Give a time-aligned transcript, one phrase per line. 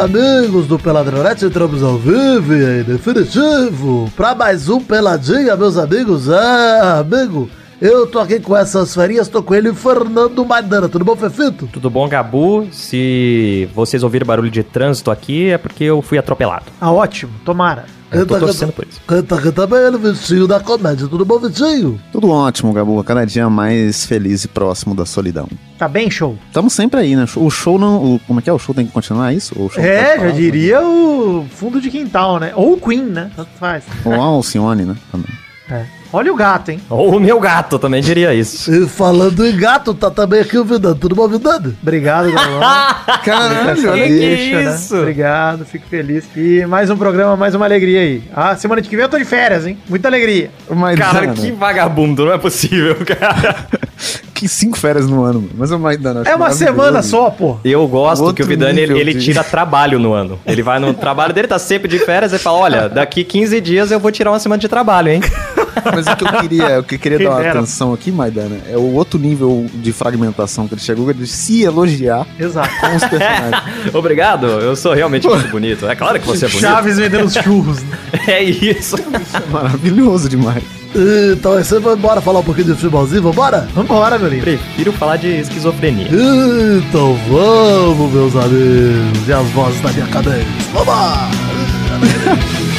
[0.00, 6.26] amigos do Peladronete, entramos ao vivo e em definitivo para mais um Peladinha, meus amigos.
[6.26, 7.50] É, amigo,
[7.82, 10.88] eu tô aqui com essas ferinhas, tô com ele, Fernando Maidana.
[10.88, 11.66] Tudo bom, Fefito?
[11.66, 12.66] Tudo bom, Gabu?
[12.72, 16.64] Se vocês ouviram barulho de trânsito aqui, é porque eu fui atropelado.
[16.80, 17.84] Ah, ótimo, tomara.
[18.12, 19.00] Eu tô torcendo por isso.
[19.06, 21.06] Canta, canta bem ele, Vitinho da comédia.
[21.06, 22.00] Tudo bom, Vitinho?
[22.12, 23.02] Tudo ótimo, Gabu.
[23.04, 25.48] Cada dia mais feliz e próximo da solidão.
[25.78, 26.36] Tá bem, show?
[26.46, 27.24] Estamos sempre aí, né?
[27.36, 28.14] O show não.
[28.14, 28.52] O, como é que é?
[28.52, 29.54] O show tem que continuar é isso?
[29.56, 32.52] O show é, já diria o fundo de quintal, né?
[32.54, 33.30] Ou o Queen, né?
[33.36, 33.84] Tanto faz.
[34.04, 34.96] Ou a Alcione, né?
[35.12, 35.30] Também.
[35.70, 35.99] É.
[36.12, 36.80] Olha o gato, hein?
[36.90, 38.72] Ou o meu gato, também diria isso.
[38.72, 40.96] E falando em gato, tá também aqui o Vidano.
[40.96, 41.76] Tudo bom, Vidano?
[41.80, 42.60] Obrigado, Galvão.
[43.24, 44.94] Caralho, olha isso.
[44.94, 45.00] Né?
[45.00, 46.24] Obrigado, fico feliz.
[46.34, 48.24] E mais um programa, mais uma alegria aí.
[48.34, 49.78] Ah, semana que vem eu tô de férias, hein?
[49.88, 50.50] Muita alegria.
[50.68, 53.66] Mas, cara, que vagabundo, não é possível, cara.
[54.34, 55.92] que cinco férias no ano, mas é uma
[56.24, 57.58] É uma semana só, pô.
[57.64, 60.40] Eu gosto Outro que o Vidani ele, ele, tira trabalho no ano.
[60.44, 63.90] Ele vai no trabalho dele, tá sempre de férias e fala: olha, daqui 15 dias
[63.92, 65.20] eu vou tirar uma semana de trabalho, hein?
[65.94, 68.76] Mas o que eu queria, o que eu queria dar uma atenção aqui, Maidana, é
[68.76, 72.70] o outro nível de fragmentação que ele chegou, de se elogiar Exato.
[72.80, 73.62] com os personagens.
[73.94, 75.88] Obrigado, eu sou realmente muito bonito.
[75.88, 76.60] É claro que você é bonito.
[76.60, 77.82] Chaves vendendo os churros.
[77.82, 77.98] Né?
[78.26, 78.96] é isso.
[78.96, 80.62] isso é maravilhoso demais.
[81.32, 83.22] Então você vai embora falar um pouquinho de futebolzinho?
[83.22, 83.68] Vambora?
[83.74, 84.42] Vambora, meu lindo.
[84.42, 86.08] Prefiro falar de esquizofrenia.
[86.08, 89.28] Então vamos, meus amigos.
[89.28, 90.44] E as vozes da minha cabeça.
[90.72, 92.60] Vamos!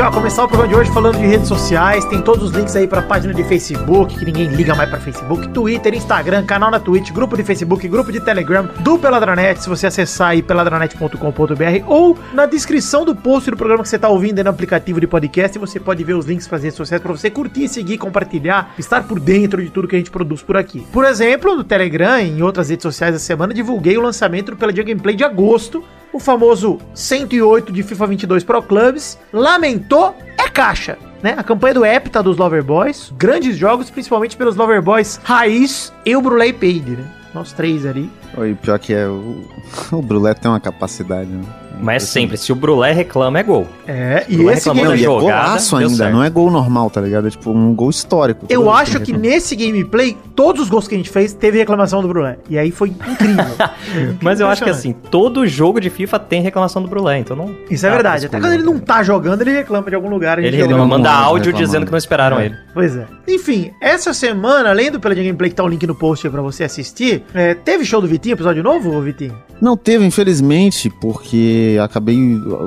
[0.00, 2.06] Gente, ó, começar o programa de hoje falando de redes sociais.
[2.06, 5.48] Tem todos os links aí pra página de Facebook, que ninguém liga mais pra Facebook,
[5.48, 9.60] Twitter, Instagram, canal na Twitch, grupo de Facebook, grupo de Telegram do Peladranet.
[9.60, 14.08] Se você acessar aí peladranet.com.br ou na descrição do post do programa que você tá
[14.08, 17.02] ouvindo aí no aplicativo de podcast, você pode ver os links para as redes sociais
[17.02, 20.56] pra você curtir, seguir, compartilhar, estar por dentro de tudo que a gente produz por
[20.56, 20.80] aqui.
[20.90, 24.56] Por exemplo, no Telegram e em outras redes sociais da semana, divulguei o lançamento do
[24.56, 30.98] Peladinha Gameplay de agosto o famoso 108 de FIFA 22 Pro Clubs, lamentou é caixa.
[31.22, 31.34] Né?
[31.36, 36.52] A campanha do Epta dos Loverboys, grandes jogos, principalmente pelos Loverboys Raiz e o Brulé
[36.52, 37.04] Paid, né?
[37.34, 38.10] Nós três ali.
[38.36, 39.44] Oi, pior que é, o,
[39.92, 41.44] o Brulé tem uma capacidade, né?
[41.82, 43.66] Mas sempre, se o Brulé reclama, é gol.
[43.86, 44.84] É, e esse game...
[44.84, 47.26] Não, é golaço ainda, não é gol normal, tá ligado?
[47.28, 48.46] É tipo um gol histórico.
[48.48, 52.02] Eu acho que, que nesse gameplay, todos os gols que a gente fez, teve reclamação
[52.02, 52.38] do Brulé.
[52.48, 53.44] E aí foi incrível.
[54.20, 57.54] Mas eu acho que assim, todo jogo de FIFA tem reclamação do Brulé, então não...
[57.70, 58.26] Isso é verdade.
[58.26, 60.38] Até quando ele não tá jogando, ele reclama de algum lugar.
[60.38, 62.46] Ele, ele manda áudio dizendo que não esperaram é.
[62.46, 62.56] ele.
[62.72, 63.06] Pois é.
[63.28, 66.42] Enfim, essa semana, além do Peladinha Gameplay, que tá o link no post aí pra
[66.42, 69.36] você assistir, é, teve show do Vitinho, episódio novo, Vitinho?
[69.60, 72.16] Não teve, infelizmente, porque acabei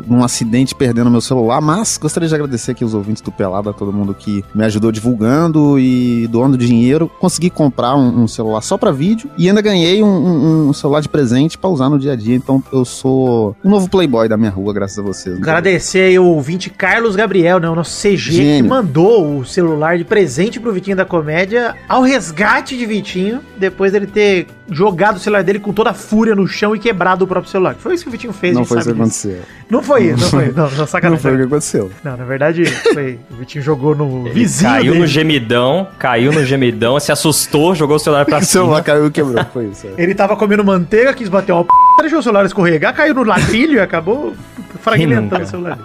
[0.07, 3.91] num acidente perdendo meu celular, mas gostaria de agradecer aqui os ouvintes do Pelada, todo
[3.91, 7.09] mundo que me ajudou divulgando e doando dinheiro.
[7.19, 11.01] Consegui comprar um, um celular só para vídeo e ainda ganhei um, um, um celular
[11.01, 12.35] de presente para usar no dia a dia.
[12.35, 15.37] Então eu sou um novo playboy da minha rua, graças a vocês.
[15.37, 18.63] Agradecer aí o ouvinte Carlos Gabriel, né, o nosso CG, Gênio.
[18.63, 23.91] que mandou o celular de presente pro Vitinho da Comédia ao resgate de Vitinho, depois
[23.91, 27.27] dele ter jogado o celular dele com toda a fúria no chão e quebrado o
[27.27, 27.75] próprio celular.
[27.75, 29.41] Foi isso que o Vitinho fez, Não foi isso que aconteceu.
[29.69, 30.51] Não foi isso, não foi.
[30.51, 31.09] Não, não, sacanagem.
[31.11, 31.91] Não foi o que aconteceu.
[32.03, 34.99] Não, na verdade, foi, o Vitinho jogou no Ele vizinho Caiu dele.
[34.99, 38.43] no gemidão, caiu no gemidão, se assustou, jogou o celular pra cima.
[38.53, 39.87] O celular caiu e quebrou, foi isso.
[39.87, 40.03] É.
[40.03, 41.69] Ele tava comendo manteiga, quis bater uma p...
[42.01, 44.33] deixou o celular escorregar, caiu no ladrilho e acabou
[44.79, 45.79] fragmentando o celular.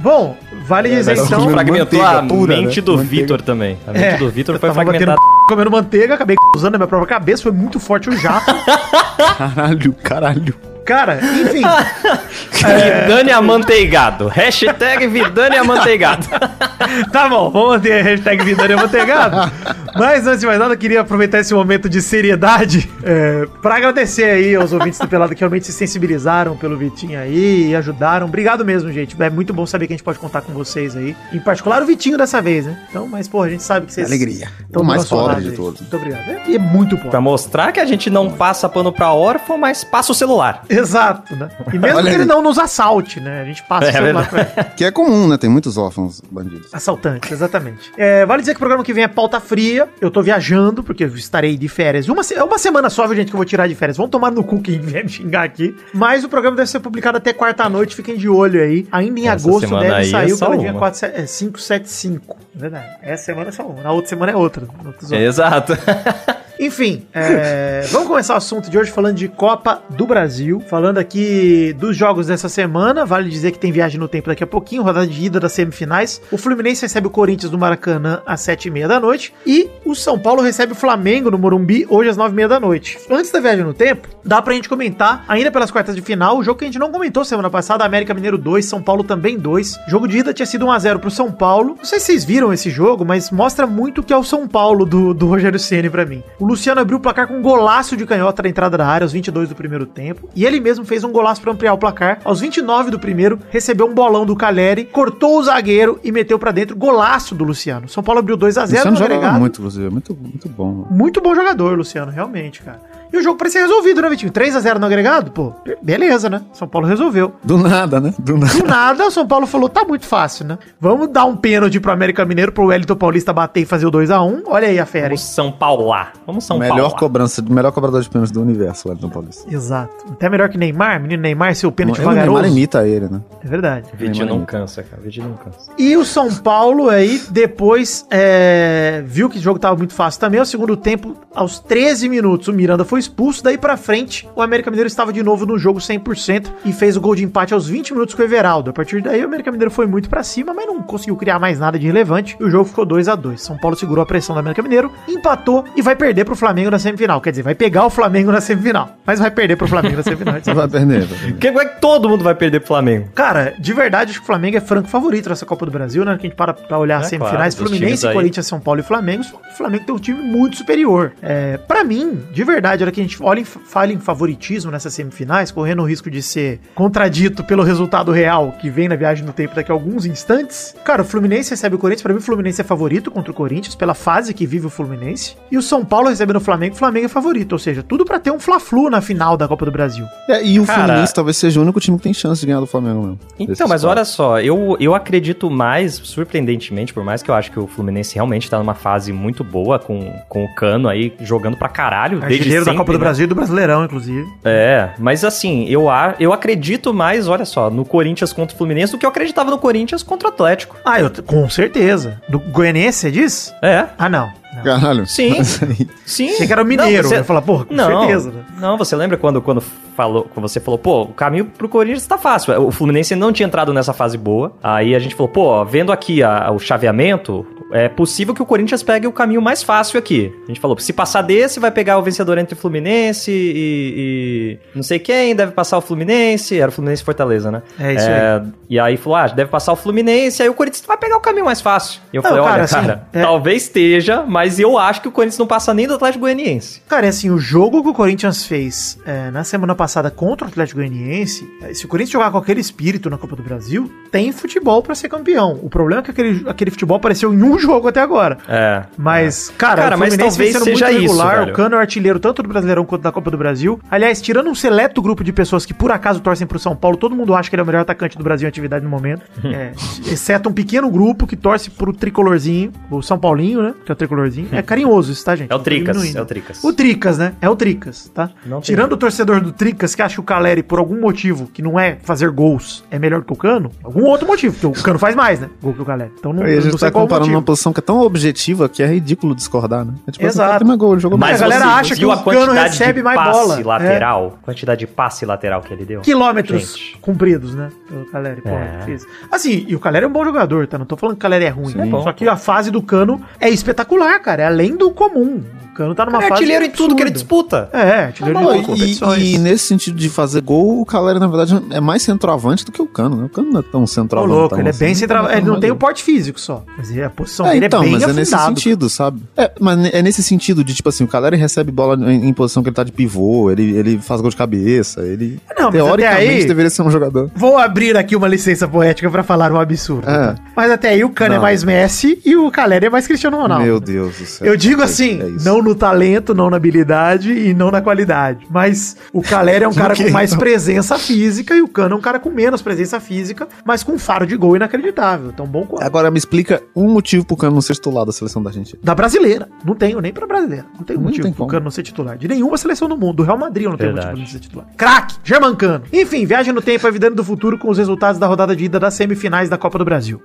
[0.00, 0.34] Bom,
[0.66, 1.50] vale é, dizer então.
[1.50, 2.84] Fragmentou a pura, mente né?
[2.84, 3.78] do Vitor também.
[3.86, 5.16] A mente é, do Vitor foi fragmentada.
[5.46, 8.50] Comendo manteiga, acabei usando a minha própria cabeça, foi muito forte o jato.
[9.36, 10.69] caralho, caralho.
[10.84, 11.62] Cara, enfim.
[12.66, 13.02] é...
[13.02, 14.28] Vidane amanteigado.
[14.28, 16.26] Hashtag Vidane amanteigado.
[17.12, 19.52] tá bom, vamos manter a hashtag Vidane amanteigado.
[19.96, 24.24] Mas antes de mais nada, eu queria aproveitar esse momento de seriedade é, para agradecer
[24.24, 28.26] aí aos ouvintes do Pelado que realmente se sensibilizaram pelo Vitinho aí e ajudaram.
[28.26, 29.20] Obrigado mesmo, gente.
[29.20, 31.16] É muito bom saber que a gente pode contar com vocês aí.
[31.32, 32.78] Em particular o Vitinho dessa vez, né?
[32.88, 34.06] Então, mas, pô, a gente sabe que vocês.
[34.06, 34.48] Alegria.
[34.60, 35.80] Estão mais pobre de todos.
[35.80, 36.28] Muito obrigado.
[36.28, 37.10] É, e é muito pobre.
[37.10, 40.62] Pra mostrar que a gente não passa pano pra órfão, mas passa o celular.
[40.70, 41.48] Exato, né?
[41.72, 43.42] E mesmo Olha que ele não nos assalte, né?
[43.42, 44.70] A gente passa é, o celular pra ele.
[44.76, 45.36] Que é comum, né?
[45.36, 46.72] Tem muitos órfãos bandidos.
[46.72, 47.90] Assaltantes, exatamente.
[47.96, 49.88] É, vale dizer que o programa que vem é pauta fria.
[50.00, 52.08] Eu tô viajando, porque eu estarei de férias.
[52.08, 53.96] Uma, é uma semana só, viu, gente, que eu vou tirar de férias.
[53.96, 55.74] Vamos tomar no cu quem vier me xingar aqui.
[55.92, 57.96] Mas o programa deve ser publicado até quarta-noite.
[57.96, 58.86] Fiquem de olho aí.
[58.92, 62.36] Ainda em Essa agosto deve sair é o Peladinha 575.
[62.54, 62.86] É, verdade.
[63.02, 63.82] Essa semana é só uma.
[63.82, 64.68] Na outra semana é outra.
[65.10, 65.72] Exato.
[66.62, 70.60] Enfim, é, vamos começar o assunto de hoje falando de Copa do Brasil.
[70.68, 73.06] Falando aqui dos jogos dessa semana.
[73.06, 76.20] Vale dizer que tem viagem no tempo daqui a pouquinho, rodada de ida das semifinais.
[76.30, 79.32] O Fluminense recebe o Corinthians no Maracanã às sete e meia da noite.
[79.46, 82.60] E o São Paulo recebe o Flamengo no Morumbi hoje às nove e meia da
[82.60, 82.98] noite.
[83.10, 86.44] Antes da viagem no tempo, dá pra gente comentar, ainda pelas quartas de final, o
[86.44, 89.78] jogo que a gente não comentou semana passada, América Mineiro 2, São Paulo também 2.
[89.88, 91.76] Jogo de ida tinha sido 1x0 pro São Paulo.
[91.78, 94.84] Não sei se vocês viram esse jogo, mas mostra muito que é o São Paulo
[94.84, 96.22] do, do Rogério Ceni para mim.
[96.38, 99.12] O Luciano abriu o placar com um golaço de canhota na entrada da área aos
[99.12, 102.18] 22 do primeiro tempo, e ele mesmo fez um golaço para ampliar o placar.
[102.24, 106.50] Aos 29 do primeiro, recebeu um bolão do Caleri, cortou o zagueiro e meteu para
[106.50, 106.74] dentro.
[106.74, 107.88] Golaço do Luciano.
[107.88, 109.38] São Paulo abriu 2 a 0 no agregado.
[109.38, 109.88] muito, inclusive.
[109.90, 110.88] Muito, muito bom.
[110.90, 112.89] Muito bom jogador, Luciano, realmente, cara.
[113.12, 114.32] E o jogo parecia resolvido, né, Vitinho?
[114.32, 115.30] 3x0 no agregado?
[115.30, 115.52] Pô,
[115.82, 116.42] beleza, né?
[116.52, 117.32] São Paulo resolveu.
[117.42, 118.14] Do nada, né?
[118.18, 118.54] Do nada.
[118.54, 120.58] Do nada, o São Paulo falou, tá muito fácil, né?
[120.80, 124.42] Vamos dar um pênalti pro América Mineiro, pro Wellington Paulista bater e fazer o 2x1.
[124.46, 126.12] Olha aí a fera, Vamos São Paulo lá.
[126.26, 129.52] Vamos São melhor Paulo cobrança, melhor cobrador de pênalti do universo, o Wellington Paulista.
[129.52, 129.92] Exato.
[130.12, 132.40] Até melhor que Neymar, menino Neymar, seu pênalti vagaroso.
[132.40, 133.20] Neymar imita ele, né?
[133.42, 133.88] É verdade.
[133.94, 135.02] Vídeo não cansa, cara.
[135.02, 135.70] Vídeo não cansa.
[135.76, 139.02] E o São Paulo aí, depois, é...
[139.04, 140.38] viu que o jogo tava muito fácil também.
[140.38, 143.42] Ao segundo tempo, aos 13 minutos, o Miranda foi expulso.
[143.42, 147.00] Daí pra frente, o América Mineiro estava de novo no jogo 100% e fez o
[147.00, 148.70] gol de empate aos 20 minutos com o Everaldo.
[148.70, 151.58] A partir daí, o América Mineiro foi muito para cima, mas não conseguiu criar mais
[151.58, 154.34] nada de relevante e o jogo ficou 2 a 2 São Paulo segurou a pressão
[154.34, 157.20] do América Mineiro, empatou e vai perder pro Flamengo na semifinal.
[157.20, 160.34] Quer dizer, vai pegar o Flamengo na semifinal, mas vai perder pro Flamengo na semifinal.
[160.54, 161.06] vai perder.
[161.06, 163.08] Porque é que todo mundo vai perder pro Flamengo.
[163.14, 166.16] Cara, de verdade, acho que o Flamengo é franco favorito nessa Copa do Brasil, né?
[166.16, 168.82] Que a gente para pra olhar é, as semifinais, claro, Fluminense, Corinthians, São Paulo e
[168.82, 169.24] Flamengo.
[169.52, 171.12] O Flamengo tem um time muito superior.
[171.22, 175.82] É, para mim, de verdade, que a gente olha fala em favoritismo nessas semifinais, correndo
[175.82, 179.70] o risco de ser contradito pelo resultado real que vem na viagem no tempo daqui
[179.70, 180.74] a alguns instantes.
[180.84, 182.02] Cara, o Fluminense recebe o Corinthians.
[182.02, 185.36] Pra mim, o Fluminense é favorito contra o Corinthians, pela fase que vive o Fluminense.
[185.50, 187.52] E o São Paulo recebendo o Flamengo, o Flamengo é favorito.
[187.52, 190.04] Ou seja, tudo para ter um Fla-Flu na final da Copa do Brasil.
[190.28, 192.60] É, e o Cara, Fluminense talvez seja o único time que tem chance de ganhar
[192.60, 193.18] do Flamengo mesmo.
[193.38, 197.58] Então, mas olha só, eu, eu acredito mais, surpreendentemente, por mais que eu acho que
[197.58, 201.68] o Fluminense realmente tá numa fase muito boa com, com o Cano aí jogando pra
[201.68, 202.20] caralho.
[202.20, 203.04] Desde sempre, da Copa do né?
[203.04, 204.26] Brasil e do Brasileirão, inclusive.
[204.44, 205.86] É, mas assim, eu,
[206.18, 209.58] eu acredito mais, olha só, no Corinthians contra o Fluminense do que eu acreditava no
[209.58, 210.76] Corinthians contra o Atlético.
[210.84, 212.20] Ah, eu, com certeza.
[212.28, 213.54] Do Goianiense, você diz?
[213.62, 213.86] É.
[213.98, 214.30] Ah, não.
[214.54, 214.64] Não.
[214.64, 215.06] Caralho.
[215.06, 215.42] Sim.
[216.04, 216.30] Sim.
[216.30, 217.02] Achei que era o mineiro.
[217.02, 217.18] Não, você...
[217.18, 218.32] Eu falar, porra, com não, certeza.
[218.60, 222.18] Não, você lembra quando, quando, falou, quando você falou, pô, o caminho pro Corinthians tá
[222.18, 222.66] fácil.
[222.66, 224.52] O Fluminense não tinha entrado nessa fase boa.
[224.62, 228.82] Aí a gente falou, pô, vendo aqui a, o chaveamento, é possível que o Corinthians
[228.82, 230.32] pegue o caminho mais fácil aqui.
[230.44, 234.82] A gente falou, se passar desse, vai pegar o vencedor entre Fluminense e, e não
[234.82, 236.58] sei quem, deve passar o Fluminense.
[236.58, 237.62] Era o Fluminense Fortaleza, né?
[237.78, 238.42] É isso é, aí.
[238.68, 241.44] E aí falou, ah, deve passar o Fluminense, aí o Corinthians vai pegar o caminho
[241.44, 242.00] mais fácil.
[242.12, 243.22] E eu não, falei, cara, olha, assim, cara, é...
[243.22, 246.82] talvez esteja, mas eu acho que o Corinthians não passa nem do Atlético Goianiense.
[246.88, 250.50] Cara, é assim, o jogo que o Corinthians fez é, na semana passada contra o
[250.50, 254.32] Atlético Goianiense, é, se o Corinthians jogar com aquele espírito na Copa do Brasil, tem
[254.32, 255.60] futebol para ser campeão.
[255.62, 258.38] O problema é que aquele, aquele futebol apareceu em um jogo até agora.
[258.48, 258.82] É.
[258.98, 262.84] Mas, cara, cara mas talvez seja regular, isso, O Cano é artilheiro tanto do Brasileirão
[262.84, 263.78] quanto da Copa do Brasil.
[263.88, 267.14] Aliás, tirando um seleto grupo de pessoas que por acaso torcem pro São Paulo, todo
[267.14, 269.22] mundo acha que ele é o melhor atacante do Brasil em atividade no momento.
[269.46, 269.70] é,
[270.10, 273.74] exceto um pequeno grupo que torce pro tricolorzinho, o São Paulinho, né?
[273.84, 274.48] Que é o tricolorzinho.
[274.50, 275.52] É carinhoso isso, tá, gente?
[275.52, 276.64] É o Tricas, é o Tricas.
[276.64, 277.34] O Tricas, né?
[277.40, 278.28] É o Tricas, tá?
[278.44, 281.60] Não Tirando o torcedor do Tricas que acha que o Caleri, por algum motivo, que
[281.60, 284.98] não é fazer gols, é melhor que o Cano, algum outro motivo, porque o Cano
[284.98, 285.50] faz mais, né?
[285.62, 286.10] Gol que o Caleri.
[286.18, 288.82] Então não, e a gente não tá comparando uma posição que é tão objetiva que
[288.82, 289.94] é ridículo discordar, né?
[290.06, 290.64] É tipo, Exato.
[290.64, 293.62] Assim, gol, jogou Mas a galera acha que o Cano recebe mais bola.
[293.62, 294.44] lateral, é.
[294.44, 296.00] quantidade de passe lateral que ele deu.
[296.00, 296.98] Quilômetros gente.
[296.98, 297.70] cumpridos, né?
[297.88, 298.84] Pelo Caleri, é.
[298.84, 299.06] fez.
[299.30, 300.78] Assim, e o Caleri é um bom jogador, tá?
[300.78, 301.72] Não tô falando que o Caleri é ruim.
[301.72, 304.42] Sim, é Só que a fase do Cano é espetacular, cara.
[304.42, 305.42] É além do comum.
[305.70, 306.32] Cano tá numa é fase.
[306.34, 307.68] artilheiro em tudo que ele disputa.
[307.72, 309.22] É, artilheiro ah, de competições.
[309.22, 312.72] E, e, nesse sentido de fazer gol, o Caleri, na verdade, é mais centroavante do
[312.72, 313.24] que o Cano, né?
[313.26, 314.34] O Cano não é tão centroavante.
[314.34, 315.36] louco, ele é bem assim, centroavante.
[315.36, 316.64] Ele não tem o porte físico só.
[316.76, 318.18] Mas a posição é, dele é então, é bem mas afundado.
[318.18, 319.22] é nesse sentido, sabe?
[319.36, 322.62] É, mas é nesse sentido de, tipo assim, o Caleri recebe bola em, em, posição
[322.62, 326.46] que ele tá de pivô, ele, ele faz gol de cabeça, ele não, teoricamente aí,
[326.46, 327.30] deveria ser um jogador.
[327.34, 330.08] Vou abrir aqui uma licença poética pra falar um absurdo.
[330.08, 330.34] É.
[330.56, 333.64] Mas até aí o Cano é mais Messi e o Caleri é mais Cristiano Ronaldo.
[333.64, 334.46] Meu Deus do céu.
[334.46, 338.46] Eu digo assim, é não no talento, não na habilidade e não na qualidade.
[338.50, 342.00] Mas o Caleri é um cara com mais presença física e o Cano é um
[342.00, 345.32] cara com menos presença física, mas com um faro de gol inacreditável.
[345.32, 345.82] Tão bom quanto.
[345.82, 348.80] Agora me explica um motivo pro Cano não ser titular da seleção da Argentina.
[348.82, 349.48] Da brasileira.
[349.64, 350.66] Não tenho nem pra brasileira.
[350.76, 352.16] Não tenho não motivo tem pro Cano não ser titular.
[352.16, 353.16] De nenhuma seleção do mundo.
[353.16, 354.66] Do Real Madrid eu não tenho motivo pra não ser titular.
[354.76, 355.16] Craque!
[355.24, 355.84] German Cano.
[355.92, 358.94] Enfim, viagem no tempo, evidente do futuro com os resultados da rodada de ida das
[358.94, 360.20] semifinais da Copa do Brasil.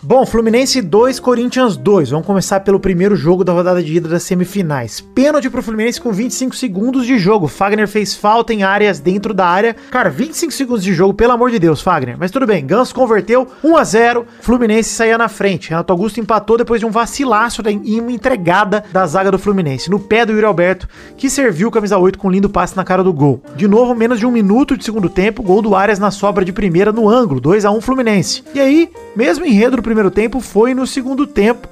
[0.00, 2.10] Bom, Fluminense 2, Corinthians 2.
[2.10, 5.00] Vamos começar pelo primeiro jogo da rodada de ida das semifinais.
[5.00, 7.48] Pênalti pro Fluminense com 25 segundos de jogo.
[7.48, 9.74] Fagner fez falta em áreas dentro da área.
[9.90, 12.16] Cara, 25 segundos de jogo, pelo amor de Deus, Fagner.
[12.16, 15.70] Mas tudo bem, Ganso converteu 1 a 0 Fluminense saía na frente.
[15.70, 19.90] Renato Augusto empatou depois de um vacilaço e uma entregada da zaga do Fluminense.
[19.90, 22.84] No pé do Yuri Alberto, que serviu o camisa 8 com um lindo passe na
[22.84, 23.42] cara do gol.
[23.56, 26.52] De novo, menos de um minuto de segundo tempo, gol do Arias na sobra de
[26.52, 28.44] primeira no ângulo, 2 a 1 Fluminense.
[28.54, 31.66] E aí, mesmo enredo do primeiro tempo, foi no segundo tempo.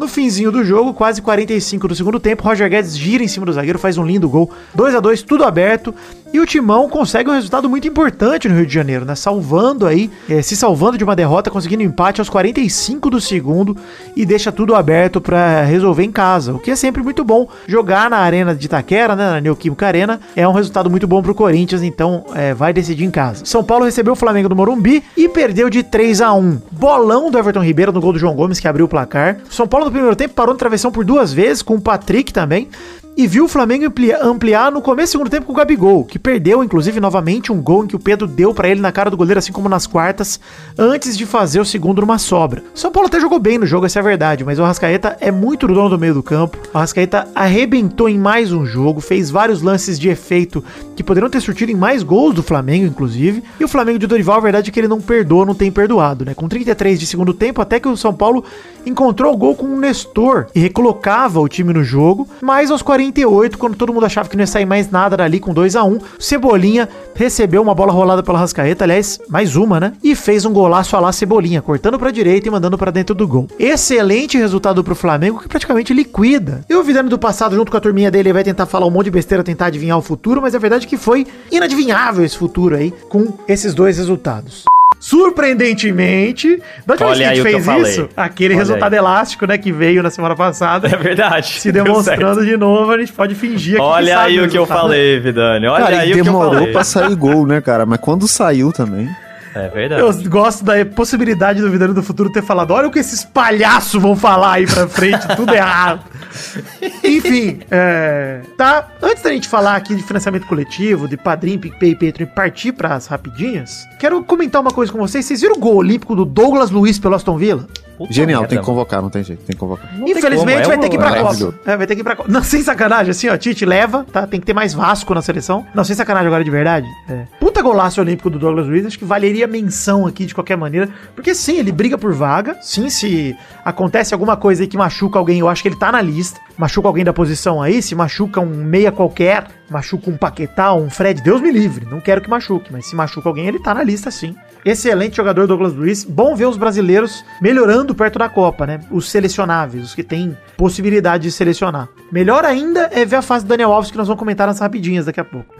[0.00, 3.52] No finzinho do jogo, quase 45 do segundo tempo, Roger Guedes gira em cima do
[3.52, 4.50] zagueiro, faz um lindo gol.
[4.74, 5.94] 2 a 2 tudo aberto.
[6.32, 9.16] E o Timão consegue um resultado muito importante no Rio de Janeiro, né?
[9.16, 13.76] Salvando aí, é, se salvando de uma derrota, conseguindo empate aos 45 do segundo
[14.14, 16.54] e deixa tudo aberto para resolver em casa.
[16.54, 17.48] O que é sempre muito bom.
[17.66, 19.28] Jogar na Arena de Itaquera, né?
[19.28, 23.10] Na Neoquímica Arena, é um resultado muito bom pro Corinthians, então é, vai decidir em
[23.10, 23.44] casa.
[23.44, 27.36] São Paulo recebeu o Flamengo do Morumbi e perdeu de 3 a 1 Bolão do
[27.38, 29.38] Everton Ribeiro no gol do João Gomes, que abriu o placar.
[29.50, 32.68] São Paulo no primeiro tempo parou no travessão por duas vezes, com o Patrick também
[33.16, 36.64] e viu o Flamengo ampliar no começo do segundo tempo com o Gabigol, que perdeu,
[36.64, 39.38] inclusive, novamente um gol em que o Pedro deu para ele na cara do goleiro,
[39.38, 40.40] assim como nas quartas,
[40.78, 42.62] antes de fazer o segundo numa sobra.
[42.74, 45.30] São Paulo até jogou bem no jogo, essa é a verdade, mas o Arrascaeta é
[45.30, 46.58] muito dono do meio do campo.
[46.72, 50.64] O Arrascaeta arrebentou em mais um jogo, fez vários lances de efeito
[50.96, 53.42] que poderiam ter surtido em mais gols do Flamengo, inclusive.
[53.58, 56.24] E o Flamengo de Dorival, a verdade é que ele não perdoa, não tem perdoado,
[56.24, 56.34] né?
[56.34, 58.44] Com 33 de segundo tempo, até que o São Paulo
[58.86, 63.56] encontrou o gol com o Nestor e recolocava o time no jogo, mas aos 48,
[63.56, 65.98] quando todo mundo achava que não ia sair mais nada dali com 2 a 1
[66.18, 69.92] Cebolinha recebeu uma bola rolada pela Rascaeta, aliás, mais uma, né?
[70.02, 73.26] E fez um golaço a lá Cebolinha, cortando pra direita e mandando para dentro do
[73.26, 73.48] gol.
[73.58, 76.64] Excelente resultado pro Flamengo, que praticamente liquida.
[76.68, 79.06] E o Vidano do passado, junto com a turminha dele, vai tentar falar um monte
[79.06, 82.76] de besteira, tentar adivinhar o futuro, mas a verdade é que foi inadivinhável esse futuro
[82.76, 84.64] aí, com esses dois resultados.
[85.00, 88.98] Surpreendentemente, da última Olha vez que a gente que fez isso, aquele Olha resultado aí.
[88.98, 91.58] elástico, né, que veio na semana passada, É verdade.
[91.58, 94.66] se demonstrando de novo, a gente pode fingir aqui Olha sabe aí o que eu
[94.66, 95.66] falei, Vidani.
[95.66, 96.72] Olha cara, aí o que eu demorou falei.
[96.72, 97.84] pra sair gol, né, cara?
[97.86, 99.08] Mas quando saiu também.
[99.54, 100.00] É verdade.
[100.00, 104.00] Eu gosto da possibilidade do Vidano do Futuro ter falado: olha o que esses palhaços
[104.00, 106.04] vão falar aí pra frente, tudo errado.
[107.02, 108.88] Enfim, é, tá.
[109.02, 112.72] Antes da gente falar aqui de financiamento coletivo, de Padrim, PicPay e Patreon e partir
[112.72, 115.24] pras rapidinhas, quero comentar uma coisa com vocês.
[115.24, 117.66] Vocês viram o gol olímpico do Douglas Luiz pelo Aston Villa?
[118.00, 118.74] Puta Genial, merda, tem que mano.
[118.78, 119.94] convocar, não tem jeito, tem que convocar.
[119.94, 121.54] Não Infelizmente como, é vai um- ter que ir pra é Copa.
[121.66, 122.32] É, vai ter que ir pra Copa.
[122.32, 124.26] Não, sem sacanagem, assim, ó, Tite leva, tá?
[124.26, 125.66] Tem que ter mais Vasco na seleção.
[125.74, 126.86] Não, sem sacanagem agora de verdade.
[127.08, 127.24] É.
[127.38, 130.88] Puta golaço olímpico do Douglas Luiz, acho que valeria menção aqui de qualquer maneira.
[131.14, 132.56] Porque sim, ele briga por vaga.
[132.62, 136.00] Sim, se acontece alguma coisa aí que machuca alguém, eu acho que ele tá na
[136.00, 136.40] lista.
[136.60, 141.22] Machuca alguém da posição aí, se machuca um meia qualquer, machuca um Paquetá, um Fred,
[141.22, 141.86] Deus me livre.
[141.86, 144.36] Não quero que machuque, mas se machuca alguém, ele tá na lista sim.
[144.62, 146.04] Excelente jogador Douglas Luiz.
[146.04, 148.80] Bom ver os brasileiros melhorando perto da Copa, né?
[148.90, 151.88] Os selecionáveis, os que têm possibilidade de selecionar.
[152.12, 155.06] Melhor ainda é ver a fase do Daniel Alves, que nós vamos comentar nas rapidinhas
[155.06, 155.54] daqui a pouco.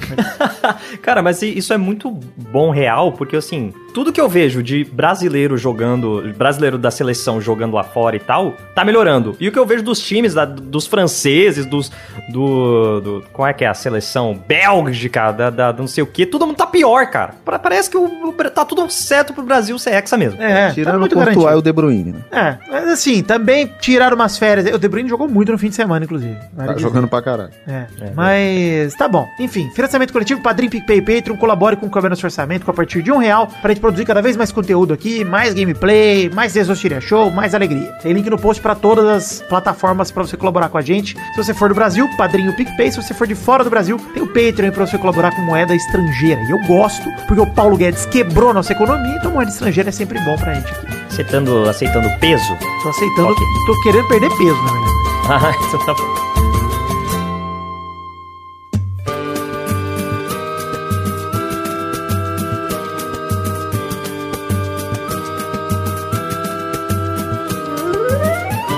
[1.00, 5.57] Cara, mas isso é muito bom real, porque assim, tudo que eu vejo de brasileiro
[5.57, 9.37] jogando, brasileiro da seleção jogando lá fora e tal, tá melhorando.
[9.41, 11.91] E o que eu vejo dos times, da- dos franceses, dos.
[12.33, 13.01] do.
[13.01, 14.39] do qual é que é a seleção?
[14.47, 17.35] Bélgica, da, da- do não sei o que, todo mundo tá pior, cara.
[17.45, 20.41] Pa- Parece que o, o- tá tudo certo pro Brasil ser hexa mesmo.
[20.43, 22.21] É, Tirando tá o muito Courtois e o De Bruyne, né?
[22.31, 24.75] É, mas assim, também tiraram umas férias.
[24.75, 26.37] O De Bruyne jogou muito no fim de semana, inclusive.
[26.57, 26.79] Tá dizer.
[26.81, 27.51] jogando pra caralho.
[27.67, 29.27] É, É, mas tá bom.
[29.39, 33.03] Enfim, financiamento coletivo, Padrim, PicPay, e Patreon, colabore com o Nosso Orçamento com a partir
[33.03, 37.01] de um real pra gente produzir cada vez mais conteúdo aqui, mais gameplay, mais Desostiria
[37.01, 37.91] Show, mais alegria.
[38.03, 41.17] Tem link no post pra todas as plataformas pra você colaborar com a gente.
[41.35, 42.91] Se você for do Brasil, Padrinho PicPay.
[42.93, 45.75] Se você for de fora do Brasil, tem o Patreon pra você colaborar com moeda
[45.75, 46.41] estrangeira.
[46.43, 50.19] E eu gosto, porque o Paulo Guedes quebrou nossa economia, então moeda estrangeira é sempre
[50.21, 50.87] bom pra gente aqui.
[51.09, 52.57] Aceitando, aceitando peso.
[52.83, 53.47] Tô aceitando, Ok.
[53.67, 54.91] tô querendo perder peso, na verdade.
[55.31, 56.20] Ah, então tá bom.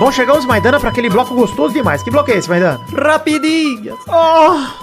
[0.03, 2.03] Bom, chegamos, Maidana, pra aquele bloco gostoso demais.
[2.03, 2.81] Que bloco é esse, Maidana?
[2.93, 3.97] Rapidinhas.
[4.09, 4.83] Oh!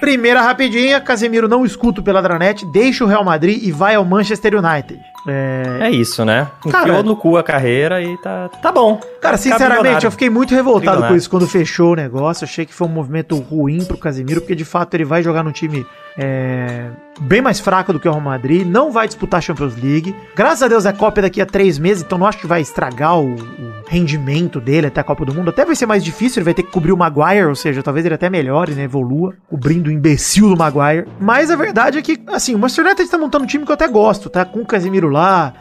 [0.00, 4.54] Primeira rapidinha, Casemiro não escuta o Peladranet, deixa o Real Madrid e vai ao Manchester
[4.54, 4.98] United.
[5.26, 5.78] É...
[5.80, 6.48] É isso, né?
[6.70, 8.98] Cara- Enfiou no cu a carreira e tá, tá bom.
[9.20, 12.44] Cara, sinceramente, eu fiquei muito revoltado com isso quando fechou o negócio.
[12.44, 15.52] Achei que foi um movimento ruim pro Casemiro, porque de fato ele vai jogar num
[15.52, 15.84] time
[16.18, 16.86] é,
[17.20, 20.14] bem mais fraco do que o Real Madrid, não vai disputar a Champions League.
[20.34, 23.18] Graças a Deus é Copa daqui a três meses, então não acho que vai estragar
[23.18, 25.50] o, o rendimento dele até a Copa do Mundo.
[25.50, 28.04] Até vai ser mais difícil, ele vai ter que cobrir o Maguire, ou seja, talvez
[28.06, 31.06] ele até melhore, né, evolua, cobrindo o imbecil do Maguire.
[31.20, 33.74] Mas a verdade é que, assim, o Manchester United tá montando um time que eu
[33.74, 34.44] até gosto, tá?
[34.44, 35.54] Com o Casemiro lá, lá.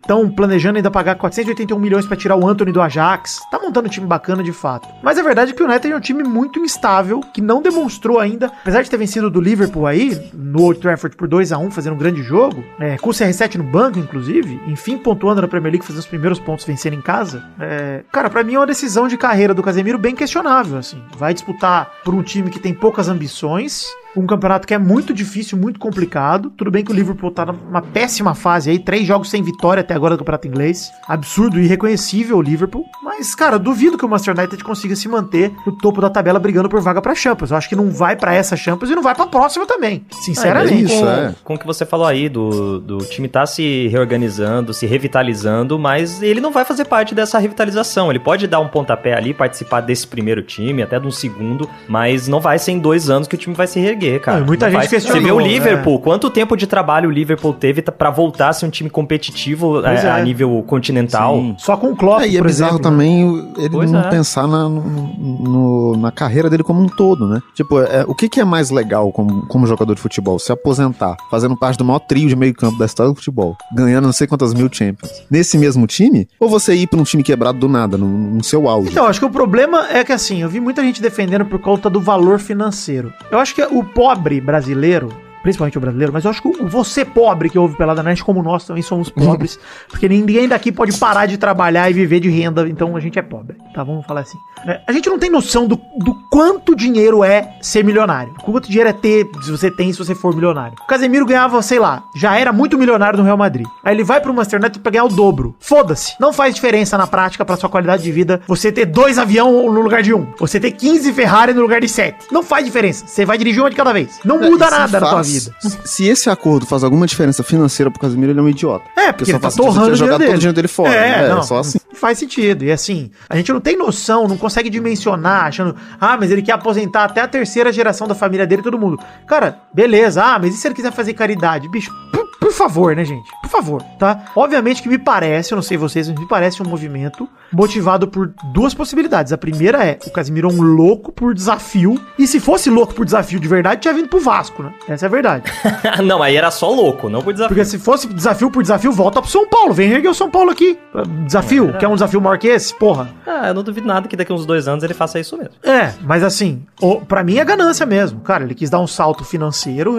[0.00, 3.40] Estão planejando ainda pagar 481 milhões pra tirar o Anthony do Ajax.
[3.50, 4.88] Tá montando um time bacana de fato.
[5.02, 8.18] Mas a verdade é que o United é um time muito instável, que não demonstrou
[8.18, 11.70] ainda, apesar de ter vencido do Liverpool aí, no Old Trafford por 2 a 1
[11.70, 15.72] fazendo um grande jogo, é, com o CR7 no banco, inclusive, enfim, pontuando na Premier
[15.72, 17.44] League, fazendo os primeiros pontos vencendo em casa.
[17.60, 21.02] É, cara, para mim é uma decisão de carreira do Casemiro bem questionável, assim.
[21.16, 23.86] Vai disputar por um time que tem poucas ambições,
[24.18, 26.50] um campeonato que é muito difícil, muito complicado.
[26.56, 29.94] Tudo bem que o Liverpool tá numa péssima fase aí, três jogos sem vitória até
[29.94, 30.90] agora do campeonato inglês.
[31.06, 32.84] Absurdo e irreconhecível o Liverpool.
[33.02, 36.68] Mas, cara, duvido que o Manchester United consiga se manter no topo da tabela brigando
[36.68, 37.50] por vaga pra Champions.
[37.50, 40.04] Eu acho que não vai para essa Champions e não vai pra próxima também.
[40.10, 40.92] Sinceramente.
[40.92, 41.34] É isso, com, é.
[41.44, 46.22] com o que você falou aí, do, do time tá se reorganizando, se revitalizando, mas
[46.22, 48.10] ele não vai fazer parte dessa revitalização.
[48.10, 52.28] Ele pode dar um pontapé ali, participar desse primeiro time, até de um segundo, mas
[52.28, 54.40] não vai ser em dois anos que o time vai se reerguer, cara.
[54.40, 55.48] Não, muita Não gente vai- questionou, Você vê o né?
[55.48, 59.80] Liverpool, quanto tempo de trabalho o Liverpool teve pra voltar a ser um time competitivo
[59.82, 60.22] Pois é, a é.
[60.24, 61.34] nível continental?
[61.36, 61.54] Sim.
[61.58, 62.82] Só com o Klopp, É, e é bizarro exemplo, né?
[62.82, 64.10] também ele Pois não é.
[64.10, 64.82] pensar na, no-
[65.18, 67.40] no- na carreira dele como um todo, né?
[67.54, 70.38] Tipo, é, o que, que é mais legal como, como jogador de futebol?
[70.38, 74.04] Se aposentar, fazendo parte do maior trio de meio campo da história do futebol, ganhando
[74.04, 76.28] não sei quantas mil Champions, nesse mesmo time?
[76.38, 78.90] Ou você ir pra um time quebrado do nada, no, no seu auge?
[78.90, 81.88] Então, acho que o problema é que assim, eu vi muita gente defendendo por conta
[81.90, 83.12] do valor financeiro.
[83.30, 85.08] Eu acho que o pobre brasileiro,
[85.42, 88.42] principalmente o brasileiro, mas eu acho que o- você pobre que ouve Pelada Net, como
[88.42, 92.68] nós também somos pobres, porque ninguém daqui pode parar de trabalhar e viver de renda,
[92.68, 93.82] então a gente é pobre, tá?
[93.84, 94.38] Vamos falar assim.
[94.66, 98.32] É, a gente não tem noção do, do quanto dinheiro é ser milionário.
[98.42, 100.74] Quanto dinheiro é ter, se você tem, se você for milionário.
[100.82, 103.66] O Casemiro ganhava, sei lá, já era muito milionário no Real Madrid.
[103.84, 105.54] Aí ele vai pro Manchester United pra ganhar o dobro.
[105.60, 106.14] Foda-se.
[106.20, 109.80] Não faz diferença na prática pra sua qualidade de vida você ter dois aviões no
[109.80, 110.26] lugar de um.
[110.38, 112.26] Você ter 15 Ferrari no lugar de 7.
[112.32, 113.06] Não faz diferença.
[113.06, 114.18] Você vai dirigir uma de cada vez.
[114.24, 115.54] Não muda É, se nada na tua faz- vida.
[115.84, 118.84] Se esse acordo faz alguma diferença financeira pro Casemiro, ele é um idiota.
[118.96, 120.94] É, porque só ele tá torrando o dinheiro todo o dinheiro dele fora.
[120.94, 121.28] É, né?
[121.28, 121.78] não, só assim.
[121.94, 122.64] faz sentido.
[122.64, 126.52] E assim, a gente não tem noção, não consegue dimensionar, achando, ah, mas ele quer
[126.52, 128.98] aposentar até a terceira geração da família dele e todo mundo.
[129.26, 131.68] Cara, beleza, ah, mas e se ele quiser fazer caridade?
[131.68, 131.92] Bicho,
[132.40, 133.28] por, favor, né, gente?
[133.42, 134.26] Por favor, tá?
[134.34, 138.32] Obviamente que me parece, eu não sei vocês, mas me parece um movimento motivado por
[138.52, 139.32] duas possibilidades.
[139.32, 143.04] A primeira é, o Casimiro é um louco por desafio, e se fosse louco por
[143.04, 144.72] desafio de verdade, tinha vindo pro Vasco, né?
[144.88, 145.50] Essa é a verdade.
[146.04, 147.54] não, aí era só louco, não por desafio.
[147.54, 149.72] Porque se fosse desafio por desafio, volta pro São Paulo.
[149.72, 150.78] Vem erguer o São Paulo aqui.
[151.24, 152.74] Desafio, quer um desafio maior que esse?
[152.74, 153.10] Porra.
[153.26, 155.54] Ah, eu não duvido nada que daqui uns dois anos ele faça isso mesmo.
[155.62, 158.20] É, mas assim, o, pra mim é ganância mesmo.
[158.20, 159.98] Cara, ele quis dar um salto financeiro.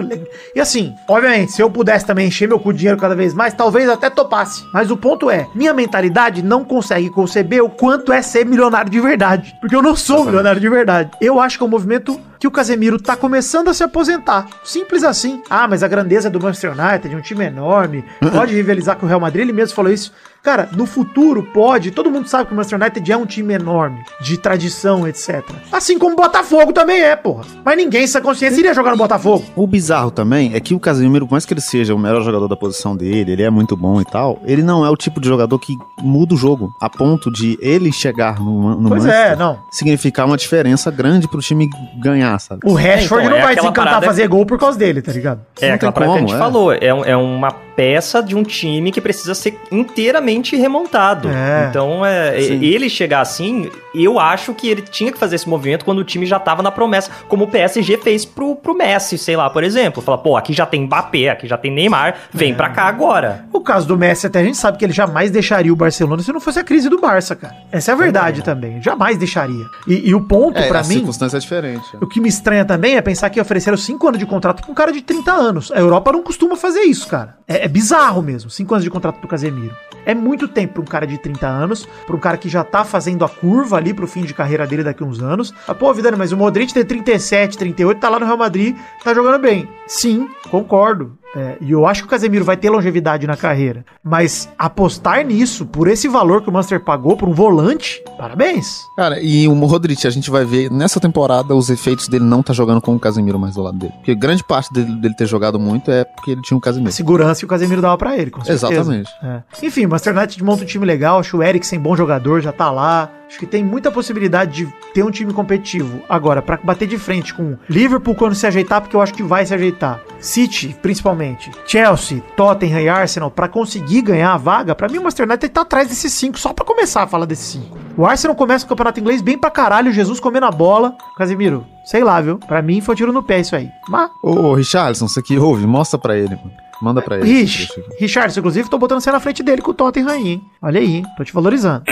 [0.54, 3.52] E assim, obviamente, se eu pudesse também encher meu cu de dinheiro cada vez mais,
[3.52, 4.64] talvez até topasse.
[4.72, 9.00] Mas o ponto é, minha mentalidade não consegue conceber o quanto é ser milionário de
[9.00, 9.54] verdade.
[9.60, 11.10] Porque eu não sou milionário de verdade.
[11.20, 14.48] Eu acho que é um movimento que o Casemiro tá começando a se aposentar.
[14.64, 15.42] Simples assim.
[15.48, 19.20] Ah, mas a grandeza do Manchester United, um time enorme, pode rivalizar com o Real
[19.20, 20.10] Madrid, ele mesmo falou isso.
[20.42, 24.02] Cara, no futuro pode, todo mundo sabe que o Manchester United é um time enorme,
[24.22, 25.44] de tradição, etc.
[25.70, 27.44] Assim como o Botafogo também é, porra.
[27.62, 29.44] Mas ninguém, essa consciência, iria jogar no Botafogo.
[29.54, 32.48] O bizarro também é que o Casemiro, por mais que ele seja o melhor jogador
[32.48, 35.28] da posição dele, ele é muito bom e tal, ele não é o tipo de
[35.28, 39.58] jogador que muda o jogo, a ponto de ele chegar no, no Pois é, não.
[39.70, 42.60] significar uma diferença grande pro time ganhar, sabe?
[42.64, 45.40] O Rashford então, não é vai desencantar parada- fazer gol por causa dele, tá ligado?
[45.60, 46.38] É Não aquela tem parada que a como, gente é.
[46.38, 46.72] falou.
[46.72, 51.28] É, um- é uma peça de um time que precisa ser inteiramente remontado.
[51.30, 51.66] É.
[51.68, 52.62] Então, é, Sim.
[52.64, 56.26] ele chegar assim, eu acho que ele tinha que fazer esse movimento quando o time
[56.26, 60.02] já tava na promessa, como o PSG fez pro, pro Messi, sei lá, por exemplo.
[60.02, 63.44] Fala, pô, aqui já tem Mbappé, aqui já tem Neymar, vem pra cá agora.
[63.52, 66.32] O caso do Messi, até a gente sabe que ele jamais deixaria o Barcelona se
[66.32, 67.54] não fosse a crise do Barça, cara.
[67.72, 68.82] Essa é a verdade também.
[68.82, 69.64] Jamais deixaria.
[69.86, 71.84] E, e o ponto, É, pra a mim, circunstância é diferente.
[72.00, 74.74] o que me estranha também é pensar que ofereceram 5 anos de contrato pra um
[74.74, 75.72] cara de 30 anos.
[75.72, 77.36] A Europa não costuma fazer isso, cara.
[77.46, 78.50] É, é bizarro mesmo.
[78.50, 79.74] 5 anos de contrato pro Casemiro.
[80.10, 82.84] É muito tempo pra um cara de 30 anos, pra um cara que já tá
[82.84, 85.54] fazendo a curva ali pro fim de carreira dele daqui a uns anos.
[85.68, 89.14] Ah, pô, Vidano, mas o Modric tem 37, 38, tá lá no Real Madrid, tá
[89.14, 89.68] jogando bem.
[89.86, 91.16] Sim, concordo.
[91.34, 93.84] É, e eu acho que o Casemiro vai ter longevidade na carreira.
[94.02, 98.80] Mas apostar nisso, por esse valor que o Manchester pagou por um volante, parabéns.
[98.96, 102.52] Cara, e o Rodrigo, a gente vai ver nessa temporada os efeitos dele não tá
[102.52, 103.92] jogando com o Casemiro mais do lado dele.
[103.96, 106.92] Porque grande parte dele, dele ter jogado muito é porque ele tinha o A Casemiro.
[106.92, 108.66] segurança que o Casemiro dava pra ele, com certeza.
[108.66, 109.10] Exatamente.
[109.22, 109.42] É.
[109.62, 111.18] Enfim, o Manchester United monta um time legal.
[111.18, 113.10] Acho o Eriksen bom jogador, já tá lá.
[113.28, 116.00] Acho que tem muita possibilidade de ter um time competitivo.
[116.08, 119.46] Agora, pra bater de frente com Liverpool quando se ajeitar, porque eu acho que vai
[119.46, 120.00] se ajeitar.
[120.18, 121.50] City, principalmente.
[121.66, 125.60] Chelsea, Tottenham e Arsenal, pra conseguir ganhar a vaga, pra mim o Manchester United tá
[125.60, 127.78] atrás desses cinco, só pra começar a falar desses cinco.
[127.96, 130.96] O Arsenal começa o campeonato inglês bem pra caralho, Jesus comendo a bola.
[131.16, 132.38] Casemiro, sei lá, viu?
[132.38, 133.68] Pra mim foi um tiro no pé isso aí.
[133.88, 136.69] Mas Ô, ô Richarlison, você que ouve, mostra pra ele, mano.
[136.80, 137.26] Manda pra ele.
[137.26, 137.68] Rich.
[137.98, 140.42] Richard, inclusive, tô botando você na frente dele com o Tottenham aí, hein?
[140.62, 141.84] Olha aí, tô te valorizando.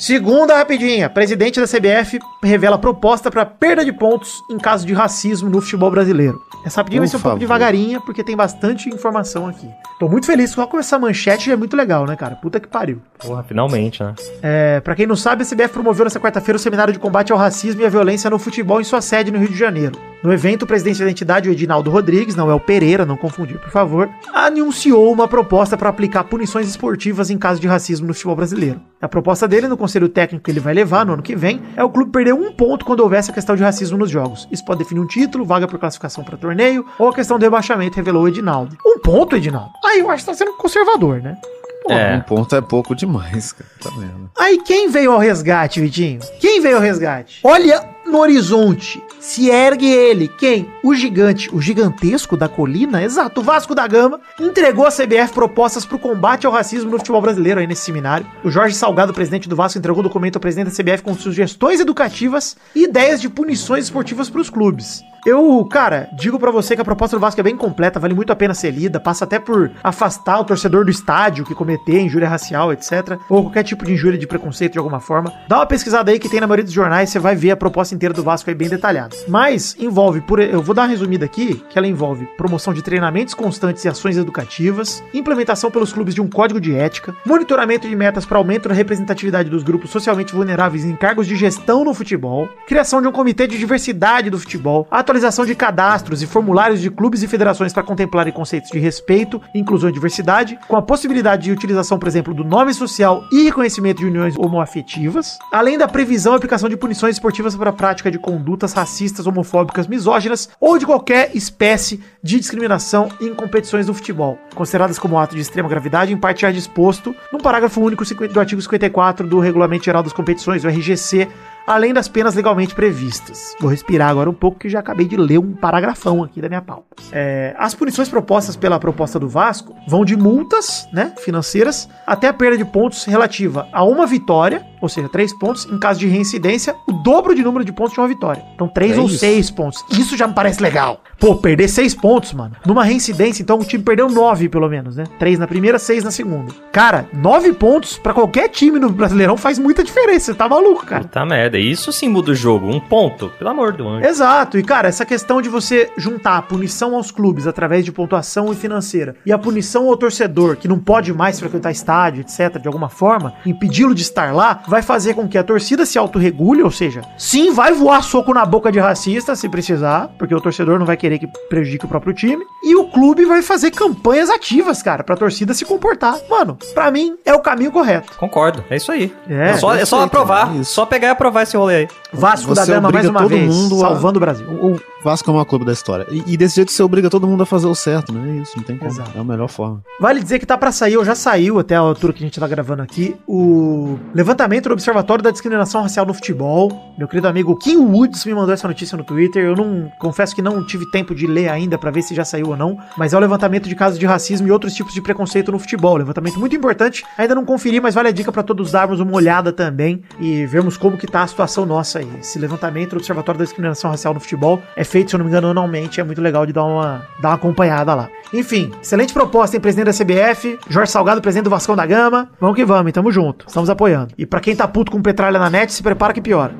[0.00, 1.10] Segunda rapidinha.
[1.10, 5.90] Presidente da CBF revela proposta para perda de pontos em caso de racismo no futebol
[5.90, 6.40] brasileiro.
[6.64, 9.68] Essa rapidinha Por vai ser um pouco devagarinha, porque tem bastante informação aqui.
[9.98, 12.34] Tô muito feliz só com essa manchete, é muito legal, né, cara?
[12.34, 13.02] Puta que pariu.
[13.18, 14.14] Porra, finalmente, né?
[14.42, 17.36] É, pra quem não sabe, a CBF promoveu nessa quarta-feira o seminário de combate ao
[17.36, 19.98] racismo e à violência no futebol em sua sede no Rio de Janeiro.
[20.22, 23.58] No evento, o presidente da entidade, o Edinaldo Rodrigues, não é o Pereira, não confundir,
[23.58, 28.36] por favor, anunciou uma proposta para aplicar punições esportivas em caso de racismo no futebol
[28.36, 28.80] brasileiro.
[29.00, 31.82] A proposta dele, no conselho técnico que ele vai levar no ano que vem, é
[31.82, 34.46] o clube perder um ponto quando houver essa questão de racismo nos jogos.
[34.52, 37.96] Isso pode definir um título, vaga por classificação para torneio ou a questão do rebaixamento,
[37.96, 38.76] revelou o Edinaldo.
[38.86, 39.70] Um ponto, Edinaldo?
[39.84, 41.36] Aí eu acho que tá sendo conservador, né?
[41.82, 42.16] Pô, É.
[42.16, 43.68] um ponto é pouco demais, cara.
[43.82, 44.30] Tá vendo?
[44.38, 46.20] Aí quem veio ao resgate, Vitinho?
[46.38, 47.40] Quem veio ao resgate?
[47.42, 49.02] Olha no horizonte.
[49.20, 50.28] Se ergue ele.
[50.28, 50.68] Quem?
[50.82, 55.84] O gigante, o gigantesco da colina, exato, o Vasco da Gama, entregou à CBF propostas
[55.84, 58.26] para o combate ao racismo no futebol brasileiro aí nesse seminário.
[58.42, 61.80] O Jorge Salgado, presidente do Vasco, entregou o documento ao presidente da CBF com sugestões
[61.80, 65.02] educativas e ideias de punições esportivas para os clubes.
[65.26, 68.32] Eu, cara, digo pra você que a proposta do Vasco é bem completa, vale muito
[68.32, 72.28] a pena ser lida, passa até por afastar o torcedor do estádio que cometer injúria
[72.28, 73.18] racial, etc.
[73.28, 75.32] Ou qualquer tipo de injúria de preconceito de alguma forma.
[75.46, 77.94] Dá uma pesquisada aí que tem na maioria dos jornais, você vai ver a proposta
[78.00, 79.14] inteira do Vasco aí bem detalhada.
[79.28, 83.34] Mas envolve, por, eu vou dar uma resumida aqui, que ela envolve promoção de treinamentos
[83.34, 88.24] constantes e ações educativas, implementação pelos clubes de um código de ética, monitoramento de metas
[88.24, 93.02] para aumento da representatividade dos grupos socialmente vulneráveis em cargos de gestão no futebol, criação
[93.02, 97.28] de um comitê de diversidade do futebol, atualização de cadastros e formulários de clubes e
[97.28, 102.08] federações para contemplarem conceitos de respeito, inclusão e diversidade, com a possibilidade de utilização, por
[102.08, 106.76] exemplo, do nome social e reconhecimento de uniões homoafetivas, além da previsão e aplicação de
[106.78, 113.08] punições esportivas para prática de condutas racistas, homofóbicas, misóginas ou de qualquer espécie de discriminação
[113.18, 117.38] em competições do futebol, consideradas como ato de extrema gravidade, em parte já disposto no
[117.38, 121.26] parágrafo único do artigo 54 do Regulamento Geral das Competições, o RGC,
[121.66, 123.54] além das penas legalmente previstas.
[123.60, 126.62] Vou respirar agora um pouco, que já acabei de ler um paragrafão aqui da minha
[126.62, 126.84] pauta.
[127.12, 132.32] É, as punições propostas pela proposta do Vasco vão de multas né, financeiras até a
[132.32, 136.74] perda de pontos relativa a uma vitória, ou seja, três pontos, em caso de reincidência,
[136.88, 138.42] o dobro de número de pontos de uma vitória.
[138.54, 139.18] Então, três É ou isso.
[139.18, 139.84] seis pontos.
[139.90, 141.02] Isso já me parece legal.
[141.18, 142.56] Pô, perder seis pontos, mano.
[142.64, 145.04] Numa reincidência, então o time perdeu nove, pelo menos, né?
[145.18, 146.52] Três na primeira, seis na segunda.
[146.72, 150.32] Cara, nove pontos pra qualquer time no Brasileirão faz muita diferença.
[150.32, 151.02] Você tá maluco, cara.
[151.02, 151.58] Puta merda.
[151.60, 152.66] Isso sim muda o jogo.
[152.68, 153.28] Um ponto.
[153.38, 154.06] Pelo amor do anjo.
[154.06, 158.52] Exato, e cara, essa questão de você juntar a punição aos clubes através de pontuação
[158.52, 162.66] e financeira e a punição ao torcedor que não pode mais frequentar estádio, etc., de
[162.66, 166.70] alguma forma, impedi-lo de estar lá, vai fazer com que a torcida se autorregule, ou
[166.70, 170.86] seja, sim, vai voar soco na boca de racista se precisar, porque o torcedor não
[170.86, 175.02] vai querer que prejudique o próprio time, e o clube vai fazer campanhas ativas, cara,
[175.02, 176.18] pra torcida se comportar.
[176.28, 178.12] Mano, pra mim é o caminho correto.
[178.18, 178.64] Concordo.
[178.70, 179.12] É isso aí.
[179.28, 180.56] É, É, só, é só aprovar.
[180.58, 180.62] é.
[180.64, 181.88] Só pegar e aprovar esse rolê aí.
[182.12, 184.46] Vasco da Você Gama mais uma todo vez, mundo a- salvando o Brasil.
[184.48, 186.06] O o Vasco é o maior clube da história.
[186.10, 188.36] E, e desse jeito você obriga todo mundo a fazer o certo, né?
[188.38, 188.90] É isso, não tem como.
[188.90, 189.12] Exato.
[189.16, 189.82] É a melhor forma.
[189.98, 192.38] Vale dizer que tá pra sair, ou já saiu até a altura que a gente
[192.38, 196.70] tá gravando aqui, o levantamento do Observatório da Discriminação Racial no Futebol.
[196.98, 199.42] Meu querido amigo Kim Woods me mandou essa notícia no Twitter.
[199.42, 202.48] Eu não confesso que não tive tempo de ler ainda pra ver se já saiu
[202.48, 205.50] ou não, mas é o levantamento de casos de racismo e outros tipos de preconceito
[205.50, 205.96] no futebol.
[205.96, 207.04] Levantamento muito importante.
[207.16, 210.76] Ainda não conferi, mas vale a dica pra todos darmos uma olhada também e vermos
[210.76, 212.08] como que tá a situação nossa aí.
[212.20, 215.30] Esse levantamento do Observatório da Discriminação Racial no Futebol é feito, se eu não me
[215.30, 216.00] engano, anualmente.
[216.00, 218.08] É muito legal de dar uma, dar uma acompanhada lá.
[218.32, 219.60] Enfim, excelente proposta, hein?
[219.60, 222.28] Presidente da CBF, Jorge Salgado, presidente do Vascão da Gama.
[222.38, 222.92] Vamos que vamos, hein?
[222.92, 223.46] Tamo junto.
[223.48, 224.14] Estamos apoiando.
[224.18, 226.54] E pra quem tá puto com petralha na net, se prepara que piora.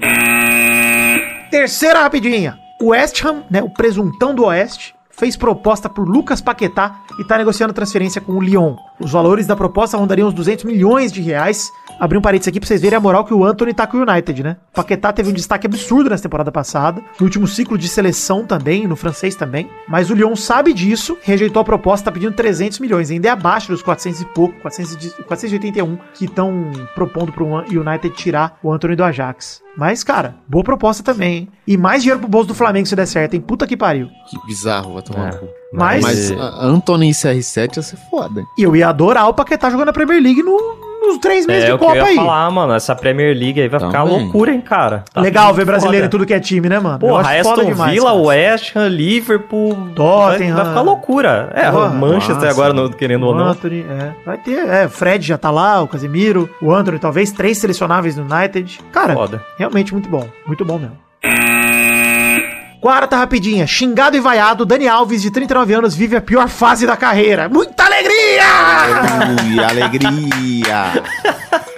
[1.50, 2.58] Terceira rapidinha.
[2.80, 7.36] O West Ham, né, o presuntão do Oeste, fez proposta por Lucas Paquetá e tá
[7.36, 8.74] negociando transferência com o Lyon.
[8.98, 11.70] Os valores da proposta rondariam uns 200 milhões de reais.
[12.00, 14.00] Abri um parênteses aqui pra vocês verem a moral que o Anthony tá com o
[14.00, 14.56] United, né?
[14.72, 18.86] O Paquetá teve um destaque absurdo nessa temporada passada, no último ciclo de seleção também,
[18.86, 19.68] no francês também.
[19.86, 23.68] Mas o Lyon sabe disso, rejeitou a proposta, tá pedindo 300 milhões, ainda é abaixo
[23.68, 28.96] dos 400 e pouco, 400 e 481 que estão propondo pro United tirar o Anthony
[28.96, 29.60] do Ajax.
[29.76, 31.48] Mas, cara, boa proposta também, hein?
[31.66, 33.40] E mais dinheiro pro bolso do Flamengo se der certo, hein?
[33.40, 34.08] Puta que pariu.
[34.28, 35.32] Que bizarro, vai tomar É.
[35.36, 35.46] cu.
[35.72, 38.42] Mas- Mas a Anthony e CR7 ia ser foda.
[38.58, 41.72] E eu ia adorar o Paquetá jogando na Premier League no- nos três meses É
[41.72, 42.16] de Copa ia aí.
[42.16, 42.72] falar, mano.
[42.72, 44.22] Essa Premier League aí vai ficar Também.
[44.22, 45.04] loucura, hein, cara.
[45.12, 46.06] Tá Legal ver brasileiro foda.
[46.06, 46.94] em tudo que é time, né, mano?
[46.96, 48.22] Eu Porra, Aston demais, Villa, cara.
[48.22, 49.74] West Ham, Liverpool.
[49.94, 50.54] Tottenham.
[50.54, 51.50] Vai, vai ficar loucura.
[51.54, 52.50] É, Porra, o Manchester nossa.
[52.50, 53.46] agora, não- querendo ou O não.
[53.48, 54.12] Anthony, é.
[54.24, 58.16] Vai ter, é, o Fred já tá lá, o Casemiro, o Anthony, talvez três selecionáveis
[58.16, 58.80] no United.
[58.92, 59.42] Cara, Foda.
[59.58, 60.26] realmente muito bom.
[60.46, 60.96] Muito bom mesmo.
[62.80, 63.66] Quarta rapidinha.
[63.66, 67.46] Xingado e vaiado, Dani Alves, de 39 anos, vive a pior fase da carreira.
[67.46, 68.44] Muita alegria!
[69.20, 71.02] Aleluia, alegria.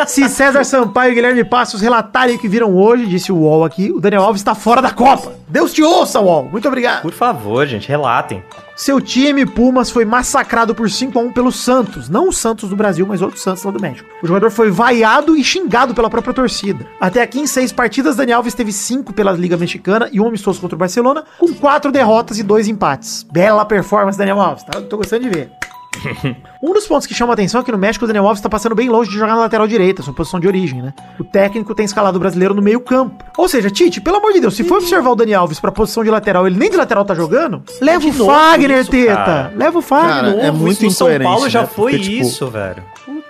[0.06, 3.90] Se César Sampaio e Guilherme Passos relatarem o que viram hoje, disse o UOL aqui,
[3.92, 5.34] o Daniel Alves está fora da Copa.
[5.48, 6.48] Deus te ouça, UOL.
[6.50, 7.02] Muito obrigado.
[7.02, 8.42] Por favor, gente, relatem.
[8.74, 12.08] Seu time, Pumas, foi massacrado por 5 a 1 pelo Santos.
[12.08, 14.08] Não o Santos do Brasil, mas outro Santos lá do México.
[14.22, 16.86] O jogador foi vaiado e xingado pela própria torcida.
[17.00, 20.60] Até aqui, em seis partidas, Daniel Alves teve cinco pela Liga Mexicana e um amistoso
[20.60, 23.26] contra o Barcelona, com quatro derrotas e dois empates.
[23.30, 24.64] Bela performance, Daniel Alves.
[24.64, 24.80] Tá?
[24.80, 25.52] Tô gostando de ver.
[26.62, 28.48] um dos pontos que chama a atenção é que no México o Daniel Alves tá
[28.48, 30.92] passando bem longe de jogar na lateral direita, sua posição de origem, né?
[31.18, 33.24] O técnico tem escalado o brasileiro no meio campo.
[33.36, 36.02] Ou seja, Tite, pelo amor de Deus, se for observar o Daniel Alves pra posição
[36.04, 39.14] de lateral, ele nem de lateral tá jogando, leva o de novo Fagner, isso, Teta.
[39.16, 39.52] cara.
[39.56, 40.34] Leva o Fagner.
[40.34, 41.68] Cara, é muito isso no São incoerente, Paulo já né?
[41.72, 42.82] foi Porque, tipo, isso, velho.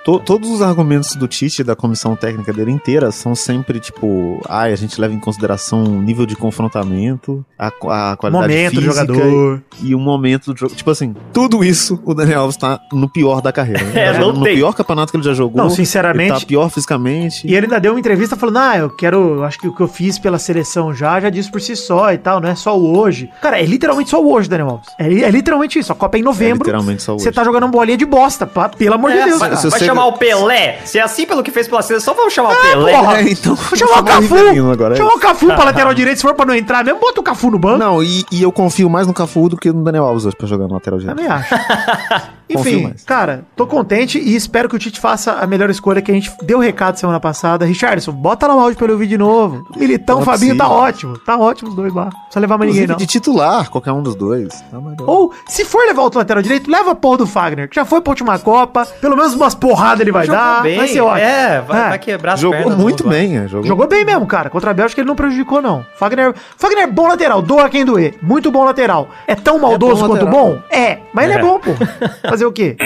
[0.04, 4.40] To- todos os argumentos do Tite e da comissão técnica dele inteira são sempre tipo,
[4.48, 8.82] ai, a gente leva em consideração o nível de confrontamento, a, a qualidade Momento do
[8.82, 9.62] física jogador.
[9.80, 10.74] e o momento do jogo.
[10.74, 13.82] Tipo assim, tudo isso o Daniel Alves tá no pior da carreira.
[13.84, 13.92] Né?
[14.08, 14.54] É, Tá não no tem.
[14.56, 15.62] pior campeonato que ele já jogou.
[15.62, 17.46] Não, sinceramente- Ele tá pior fisicamente.
[17.46, 19.36] E ele ainda deu uma entrevista falando: Ah, eu quero.
[19.38, 22.12] eu Acho que o que eu fiz pela seleção já, já disse por si só
[22.12, 23.30] e tal, não é só o hoje.
[23.40, 24.88] Cara, é literalmente só o hoje, Daniel Alves.
[24.98, 25.92] É, é literalmente isso.
[25.92, 26.58] A Copa é em É novembro.
[26.58, 27.34] literalmente só Você hoje.
[27.34, 29.38] tá jogando uma bolinha de bosta, pá, pelo amor de É, Deus.
[29.38, 30.78] vai, vai você- chamar o Pelé?
[30.84, 32.92] Se é assim pelo que fez pela seleção, vamos chamar o Pelé.
[32.92, 33.12] porra.
[33.22, 33.54] É, então.
[33.54, 34.34] Vou chamar o Cafu.
[34.72, 37.20] Agora, é chamar o Cafu pra lateral direito, se for pra não entrar mesmo, bota
[37.20, 37.78] o Cafu no banco.
[37.78, 40.46] Não, e, e eu confio mais no Cafu do que no Daniel Alves hoje pra
[40.46, 41.16] jogar no lateral direito.
[41.18, 41.54] Também acho.
[42.48, 46.14] Enfim, cara, tô contente e espero que o Tite faça a melhor escolha que a
[46.14, 47.64] gente deu recado semana passada.
[47.64, 49.66] Richardson, bota lá o áudio pra ele ouvir de novo.
[49.76, 51.18] Militão, Não é Fabinho tá ótimo.
[51.18, 52.04] Tá ótimo os dois lá.
[52.04, 52.96] Não precisa levar mais ninguém, não.
[52.96, 54.48] de titular, qualquer um dos dois.
[54.70, 54.78] Tá.
[55.06, 58.00] Ou, se for levar outro lateral direito, leva a porra do Fagner, que já foi
[58.00, 58.86] pra última Copa.
[59.00, 60.62] Pelo menos umas porradas ele vai Jogou dar.
[60.62, 60.76] bem.
[60.76, 61.18] Vai ser ótimo.
[61.26, 61.88] É, vai, É.
[61.90, 62.78] vai quebrar as Jogou pernas.
[62.78, 63.66] muito bem, é, jogou.
[63.66, 64.50] Jogou bem mesmo, cara.
[64.50, 65.84] Contra a Bélgica ele não prejudicou, não.
[65.96, 68.14] Fagner, Fagner é bom lateral, doa quem doer.
[68.22, 69.08] Muito bom lateral.
[69.26, 70.46] É tão maldoso bom quanto lateral.
[70.46, 70.58] bom?
[70.70, 71.42] É, mas ele é É.
[71.42, 71.70] bom, pô.
[72.32, 72.78] Fazer o quê?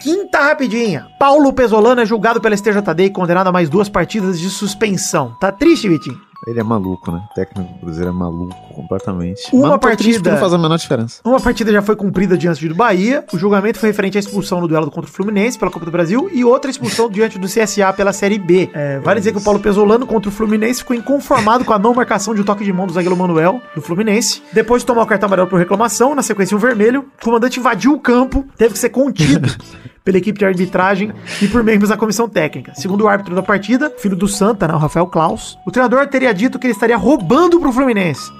[0.00, 1.08] Quinta rapidinha.
[1.18, 5.36] Paulo Pesolano é julgado pela STJD e condenado a mais duas partidas de suspensão.
[5.38, 6.18] Tá triste, Vitinho?
[6.48, 7.20] Ele é maluco, né?
[7.30, 9.42] O técnico do Cruzeiro é maluco completamente.
[9.52, 11.20] Uma partida- Não faz a menor diferença.
[11.24, 13.24] Uma partida já foi cumprida diante do Bahia.
[13.32, 16.30] O julgamento foi referente à expulsão no duelo contra o Fluminense pela Copa do Brasil
[16.32, 18.70] e outra expulsão diante do CSA pela Série B.
[18.72, 21.92] É, vale dizer que o Paulo Pesolano contra o Fluminense ficou inconformado com a não
[21.92, 24.42] marcação de um toque de mão do zagueiro Manuel do Fluminense.
[24.52, 27.92] Depois de tomar o cartão amarelo por reclamação, na sequência um vermelho, o comandante invadiu
[27.92, 29.48] o campo, teve que ser contido.
[30.08, 32.72] Pela equipe de arbitragem e por membros da comissão técnica.
[32.74, 36.32] Segundo o árbitro da partida, filho do Santa, né, o Rafael Klaus, o treinador teria
[36.32, 38.32] dito que ele estaria roubando pro Fluminense.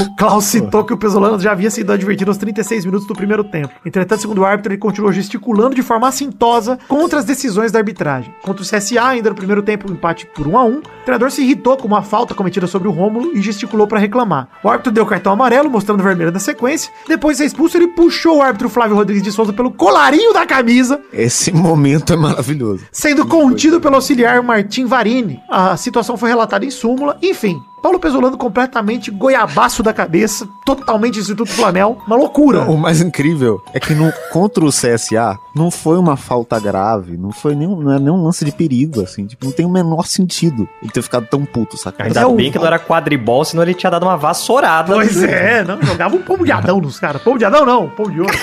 [0.00, 3.44] O Klaus citou que o Pesolano já havia sido advertido aos 36 minutos do primeiro
[3.44, 3.70] tempo.
[3.84, 8.34] Entretanto, segundo o árbitro, ele continuou gesticulando de forma assintosa contra as decisões da arbitragem.
[8.42, 11.30] Contra o CSA, ainda no primeiro tempo, um empate por 1 a 1 o treinador
[11.30, 14.48] se irritou com uma falta cometida sobre o Rômulo e gesticulou para reclamar.
[14.62, 16.92] O árbitro deu cartão amarelo, mostrando o vermelho na sequência.
[17.08, 20.46] Depois de ser expulso, ele puxou o árbitro Flávio Rodrigues de Souza pelo colarinho da
[20.46, 22.84] camisa, Esse momento é maravilhoso.
[22.92, 25.40] sendo contido pelo auxiliar Martim Varini.
[25.50, 27.16] A situação foi relatada em súmula.
[27.22, 32.62] Enfim, Paulo Pesolano completamente goiabaço da cabeça, totalmente Instituto Flamel, uma loucura.
[32.70, 37.32] O mais incrível é que no, contra o CSA não foi uma falta grave, não
[37.32, 39.26] foi nenhum, não é nenhum lance de perigo, assim.
[39.26, 42.04] Tipo, não tem o menor sentido ele ter ficado tão puto, saca?
[42.04, 44.92] Ainda é o- bem que não era quadribol, senão ele tinha dado uma vassourada.
[44.94, 47.22] Pois é, não, jogava um pombo de Adão nos caras.
[47.22, 48.34] Pombo de Adão não, pombo de ouro.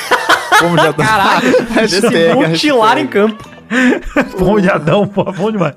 [0.60, 1.06] Como já tá.
[1.06, 3.02] Caralho, Hashtag, mutilar hashtag.
[3.02, 3.50] em campo.
[4.38, 5.76] pombo de Adão, pô, bom demais.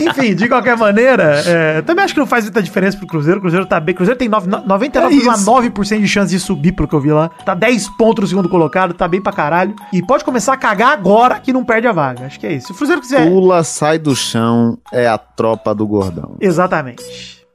[0.00, 3.38] Enfim, de qualquer maneira, é, também acho que não faz muita diferença pro Cruzeiro.
[3.38, 3.92] O Cruzeiro tá bem.
[3.92, 7.28] O Cruzeiro tem nove- no- 99,9% de chance de subir, pelo que eu vi lá.
[7.44, 9.74] Tá 10 pontos no segundo colocado, tá bem pra caralho.
[9.92, 12.26] E pode começar a cagar agora que não perde a vaga.
[12.26, 12.68] Acho que é isso.
[12.68, 13.28] Se o Cruzeiro quiser.
[13.28, 16.36] Pula, sai do chão, é a tropa do gordão.
[16.40, 17.04] Exatamente.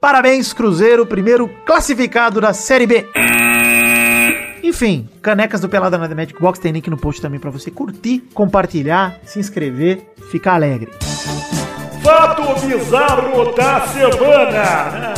[0.00, 3.06] Parabéns, Cruzeiro, primeiro classificado da Série B.
[4.62, 7.70] Enfim, canecas do Pelada na The Magic Box tem link no post também pra você
[7.70, 10.90] curtir, compartilhar, se inscrever, ficar alegre.
[12.02, 15.14] Fato bizarro da semana.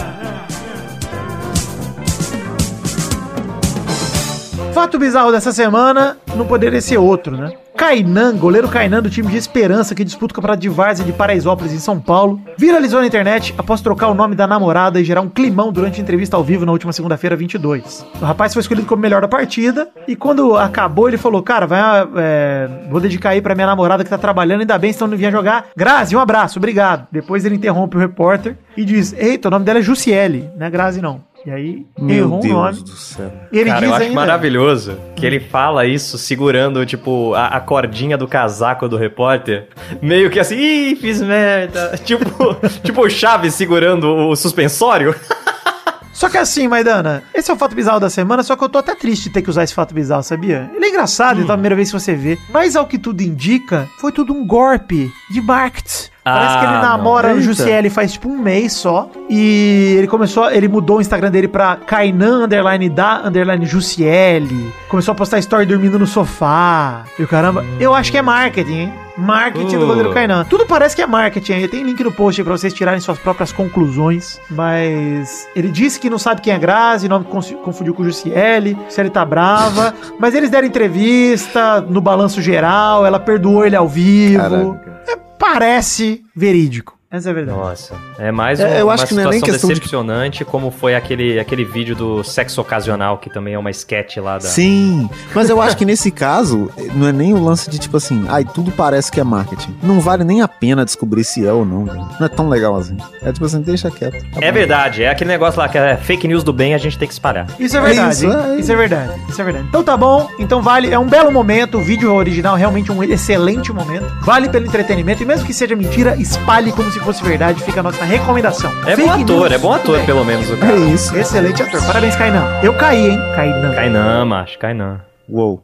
[4.72, 7.52] Fato bizarro dessa semana não poderia ser outro, né?
[7.82, 11.72] Kainan, goleiro Kainan do time de Esperança que disputa o campeonato de Várzea de Paraisópolis
[11.72, 15.28] em São Paulo, viralizou na internet após trocar o nome da namorada e gerar um
[15.28, 18.06] climão durante a entrevista ao vivo na última segunda-feira, 22.
[18.20, 21.80] O rapaz foi escolhido como melhor da partida e quando acabou ele falou, cara, vai,
[22.18, 25.32] é, vou dedicar aí pra minha namorada que tá trabalhando, ainda bem, senão não vinha
[25.32, 25.66] jogar.
[25.76, 27.08] Grazi, um abraço, obrigado.
[27.10, 30.70] Depois ele interrompe o repórter e diz, eita, o nome dela é Jussiele, não é
[30.70, 31.31] Grazi não.
[31.44, 32.80] E aí, Meu errou Deus nome.
[32.82, 33.32] do céu.
[33.50, 37.48] E ele Cara, diz eu acho ainda, maravilhoso que ele fala isso segurando, tipo, a,
[37.48, 39.68] a cordinha do casaco do repórter.
[40.00, 41.98] Meio que assim, ih, fiz merda.
[42.04, 42.24] Tipo,
[42.84, 45.14] tipo o Chaves segurando o suspensório.
[46.12, 48.78] Só que assim, Maidana, esse é o fato bizarro da semana, só que eu tô
[48.78, 50.70] até triste de ter que usar esse fato bizarro, sabia?
[50.74, 52.38] Ele é engraçado, então é a primeira vez que você vê.
[52.50, 56.11] Mas ao que tudo indica, foi tudo um golpe de marketing.
[56.24, 56.82] Parece Ah, que ele não.
[56.82, 57.40] namora o.
[57.40, 59.10] Jussiele faz tipo um mês só.
[59.28, 64.72] E ele começou, ele mudou o Instagram dele pra Kainan underline da underline Jussiele.
[64.88, 67.02] Começou a postar story dormindo no sofá.
[67.18, 68.92] E o caramba, eu acho que é marketing, hein?
[69.18, 69.86] Marketing do Uh.
[69.88, 70.44] goleiro Kainan.
[70.44, 71.68] Tudo parece que é marketing aí.
[71.68, 74.40] Tem link no post aí pra vocês tirarem suas próprias conclusões.
[74.48, 78.78] Mas ele disse que não sabe quem é Grazi, nome confundiu com o Jussiele.
[78.86, 79.92] Jussiele tá brava.
[80.20, 83.04] mas eles deram entrevista no balanço geral.
[83.04, 84.40] Ela perdoou ele ao vivo.
[84.78, 84.92] Caraca.
[85.08, 87.01] É, parece verídico.
[87.12, 87.58] Essa é a verdade.
[87.58, 89.74] Nossa, é mais É, um- eu uma acho que não é nem situação questão de-
[89.74, 94.34] decepcionante como foi aquele, aquele vídeo do sexo ocasional, que também é uma sketch lá
[94.38, 94.40] da...
[94.48, 98.24] Sim, mas eu acho que nesse caso, não é nem o lance de tipo assim,
[98.30, 99.76] ai, tudo parece que é marketing.
[99.82, 101.98] Não vale nem a pena descobrir se é ou não, velho.
[102.18, 102.96] Não é tão legal assim.
[103.22, 104.14] É tipo assim, deixa quieto.
[104.30, 104.54] tá É bom.
[104.58, 107.12] verdade, é aquele negócio lá que é fake news do bem, a gente tem que
[107.12, 107.46] espalhar.
[107.60, 108.14] Isso é É verdade.
[108.14, 108.32] isso, hein?
[108.56, 108.58] é.
[108.58, 109.12] Isso é verdade.
[109.28, 109.66] Isso é verdade.
[109.68, 110.30] Então tá bom.
[110.38, 110.90] Então vale.
[110.90, 111.76] É um belo momento.
[111.76, 114.06] O vídeo original é realmente um excelente momento.
[114.22, 115.22] Vale pelo entretenimento.
[115.22, 117.62] E mesmo que seja mentira, espalhe como se fosse verdade.
[117.62, 118.70] Fica a nossa recomendação.
[118.86, 120.76] É Fake bom ator, news, é bom ator, tudo pelo menos o É cara.
[120.76, 121.12] isso.
[121.12, 121.20] bem.
[121.22, 121.82] Excelente ator.
[121.84, 122.44] Parabéns, Kainan.
[122.62, 123.18] Eu caí, hein?
[123.34, 123.74] Kainan.
[123.74, 125.00] Kainan, macho, Kainan.
[125.28, 125.62] Uou.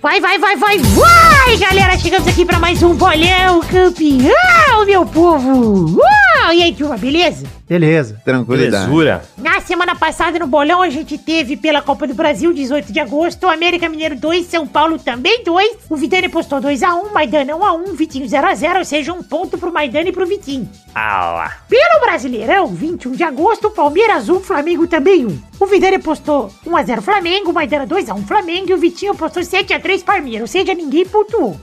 [0.00, 1.96] Vai, vai, vai, vai, vai, galera!
[1.96, 5.96] Chegamos aqui pra mais um bolão campeão, meu povo!
[5.96, 6.52] Uau!
[6.52, 7.46] E aí, turma, beleza?
[7.72, 8.20] Beleza.
[8.22, 8.84] Tranquilidade.
[8.84, 9.24] Belezura.
[9.38, 13.48] Na semana passada no bolão a gente teve pela Copa do Brasil, 18 de agosto,
[13.48, 15.78] América Mineiro 2, São Paulo também 2.
[15.88, 20.12] O Vidani postou 2x1, Maidana 1x1, Vitinho 0x0, ou seja, um ponto pro Maidana e
[20.12, 20.68] pro Vitinho.
[20.94, 21.52] Ah lá.
[21.66, 25.42] Pelo Brasileirão, 21 de agosto, Palmeiras 1, Flamengo também 1.
[25.58, 30.42] O Vidani postou 1x0 Flamengo, o Maidana 2x1 Flamengo e o Vitinho postou 7x3 Palmeiras,
[30.42, 31.58] ou seja, ninguém pontuou.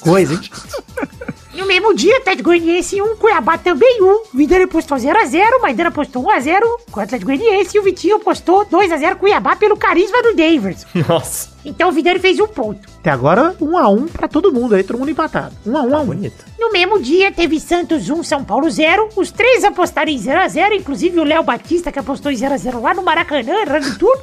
[0.00, 0.40] Coisa, hein?
[1.52, 4.06] No mesmo dia, Atlético Goianiense 1, Cuiabá também 1.
[4.06, 6.60] O Vidani postou 0x0, o Maidana postou 1x0
[6.90, 10.86] com o Atlético Goianiense e o Vitinho postou 2x0 Cuiabá pelo carisma do Davis.
[11.08, 12.88] Nossa, Então o Vidani fez um ponto.
[13.00, 15.54] Até agora, um a um pra todo mundo aí, todo mundo empatado.
[15.66, 16.06] Um a um a um.
[16.06, 16.44] bonito.
[16.58, 19.08] No mesmo dia, teve Santos 1, São Paulo 0.
[19.16, 23.02] Os três apostaram em 0x0, inclusive o Léo Batista, que apostou em 0x0 lá no
[23.02, 24.20] Maracanã, errando tudo.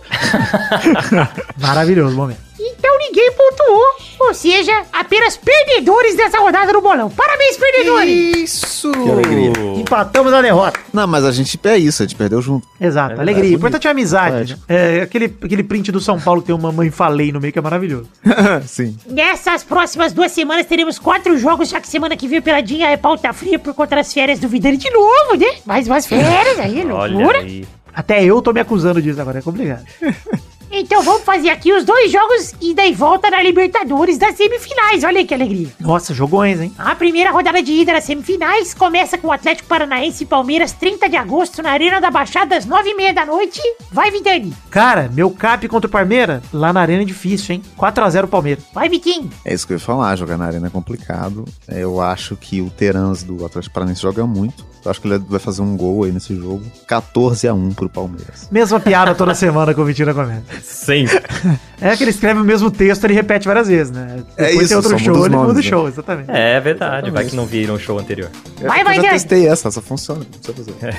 [1.60, 2.47] Maravilhoso momento.
[2.60, 3.86] Então ninguém pontuou.
[4.20, 7.10] Ou seja, apenas perdedores dessa rodada no bolão.
[7.10, 8.36] Parabéns, perdedores!
[8.36, 8.92] Isso!
[8.92, 9.52] Que alegria.
[9.76, 10.80] Empatamos a derrota.
[10.94, 12.68] Não, mas a gente é isso, a gente perdeu junto.
[12.80, 13.44] Exato, verdade, alegria.
[13.44, 13.58] bonito.
[13.60, 14.54] Importante é a amizade.
[14.56, 14.60] Né?
[14.68, 17.60] É, aquele, aquele print do São Paulo que tem uma mãe falei no meio que
[17.60, 18.08] é maravilhoso.
[18.66, 18.98] Sim.
[19.08, 23.32] Nessas próximas duas semanas teremos quatro jogos, já que semana que vem peladinha é pauta
[23.34, 25.58] fria por conta das férias do Vidani de novo, né?
[25.66, 27.40] Mais umas férias aí, Olha loucura.
[27.40, 27.66] aí.
[27.94, 29.84] Até eu tô me acusando disso agora, é complicado.
[30.72, 35.04] Então vamos fazer aqui os dois jogos ida e volta na Libertadores das semifinais.
[35.04, 35.70] Olha aí que alegria.
[35.80, 36.72] Nossa, jogões, hein?
[36.78, 41.08] A primeira rodada de ida nas semifinais começa com o Atlético Paranaense e Palmeiras, 30
[41.10, 43.62] de agosto, na Arena da Baixada, às 9h30 da noite.
[43.92, 44.54] Vai, Vidani.
[44.70, 47.62] Cara, meu cap contra o Palmeiras, lá na arena é difícil, hein?
[47.78, 48.64] 4x0 Palmeiras.
[48.74, 49.30] Vai, Vitinho.
[49.46, 51.46] É isso que eu ia falar, jogar na arena é complicado.
[51.68, 54.66] É, Eu acho que o Terans do Atlético Paranaense joga muito.
[54.84, 56.64] Eu acho que ele vai fazer um gol aí nesse jogo.
[56.88, 58.48] 14 a 1 pro Palmeiras.
[58.52, 60.44] Mesma piada toda semana com o Vitinho na comédia.
[60.64, 61.22] Sempre.
[61.80, 64.24] É que ele escreve o mesmo texto, ele repete várias vezes, né?
[64.36, 65.62] É Depois isso, tem outro show, ele muda o nomes, né?
[65.62, 66.32] show, exatamente.
[66.32, 68.32] É verdade, vai que não viram o show anterior.
[68.60, 69.12] Vai, eu vai, já vai.
[69.12, 70.22] testei essa, essa funciona.
[70.22, 70.98] Não precisa fazer.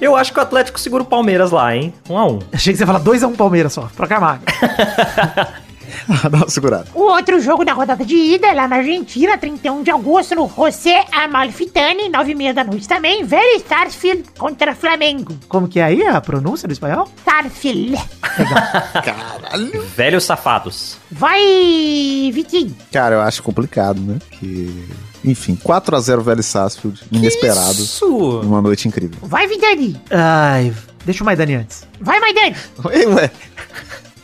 [0.00, 1.92] Eu acho que o Atlético segura o Palmeiras lá, hein?
[2.08, 2.38] Um a um.
[2.54, 4.44] Achei que você ia falar 2x1 Palmeiras só, pra Camargo.
[6.30, 6.86] Dá uma segurada.
[6.94, 10.48] O outro jogo da rodada de ida é lá na Argentina, 31 de agosto, no
[10.48, 13.24] José Amalfitani, 9h30 da noite também.
[13.24, 15.34] Velho Sarsfield contra Flamengo.
[15.48, 17.08] Como que é aí a pronúncia do espanhol?
[17.24, 17.98] Sarsfield.
[19.96, 20.96] Velhos safados.
[21.10, 21.40] Vai,
[22.32, 22.76] Vitinho.
[22.92, 24.18] Cara, eu acho complicado, né?
[24.30, 24.88] Que.
[25.24, 27.82] Enfim, 4x0 Velho Sarsfield, inesperado.
[27.82, 28.40] Isso!
[28.44, 29.18] Numa noite incrível.
[29.22, 30.00] Vai, Vidani.
[30.10, 30.72] Ai,
[31.04, 31.86] deixa o Maidani antes.
[32.00, 32.56] Vai, Maidani.
[32.84, 33.30] Ué, ué.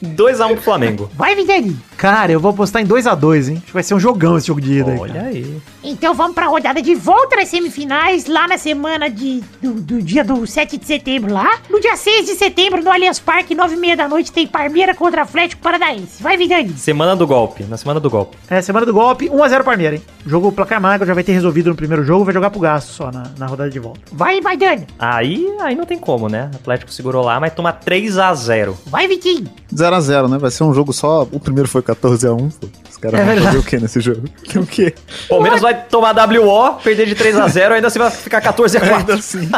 [0.03, 1.11] 2x1 pro Flamengo.
[1.15, 1.77] Vai, Vidani.
[2.05, 3.57] Cara, eu vou apostar em 2x2, hein?
[3.57, 4.99] Acho que vai ser um jogão esse jogo de ida aí.
[4.99, 5.27] Olha cara.
[5.29, 5.63] aí.
[5.83, 10.23] Então vamos pra rodada de volta nas semifinais, lá na semana de, do, do dia
[10.23, 11.61] do 7 de setembro lá.
[11.71, 15.63] No dia 6 de setembro, no Allianz Parque, 9h30 da noite, tem Parmeira contra Atlético
[15.63, 16.23] Paranaense.
[16.23, 16.75] Vai, Vidani.
[16.77, 17.65] Semana do golpe.
[17.65, 18.37] Na semana do golpe.
[18.51, 20.07] É, semana do golpe, 1x0 Palmeiras, hein?
[20.27, 23.11] Jogo placar magro já vai ter resolvido no primeiro jogo, vai jogar pro gasto só
[23.11, 24.01] na, na rodada de volta.
[24.13, 24.87] Vai, Maidana.
[24.99, 26.51] Aí, aí não tem como, né?
[26.55, 28.75] Atlético segurou lá, mas toma 3x0.
[28.87, 29.49] Vai, Vitinho.
[29.75, 30.37] 0x0, né?
[30.37, 31.27] Vai ser um jogo só.
[31.33, 32.67] O primeiro foi 14 14x1, pô.
[32.91, 33.47] Os caras É vão verdade.
[33.47, 34.23] fazer o quê nesse jogo?
[34.51, 34.95] Tem o quê?
[35.29, 39.49] Palmeiras vai tomar WO, perder de 3x0, ainda assim vai ficar 14 a 4 assim.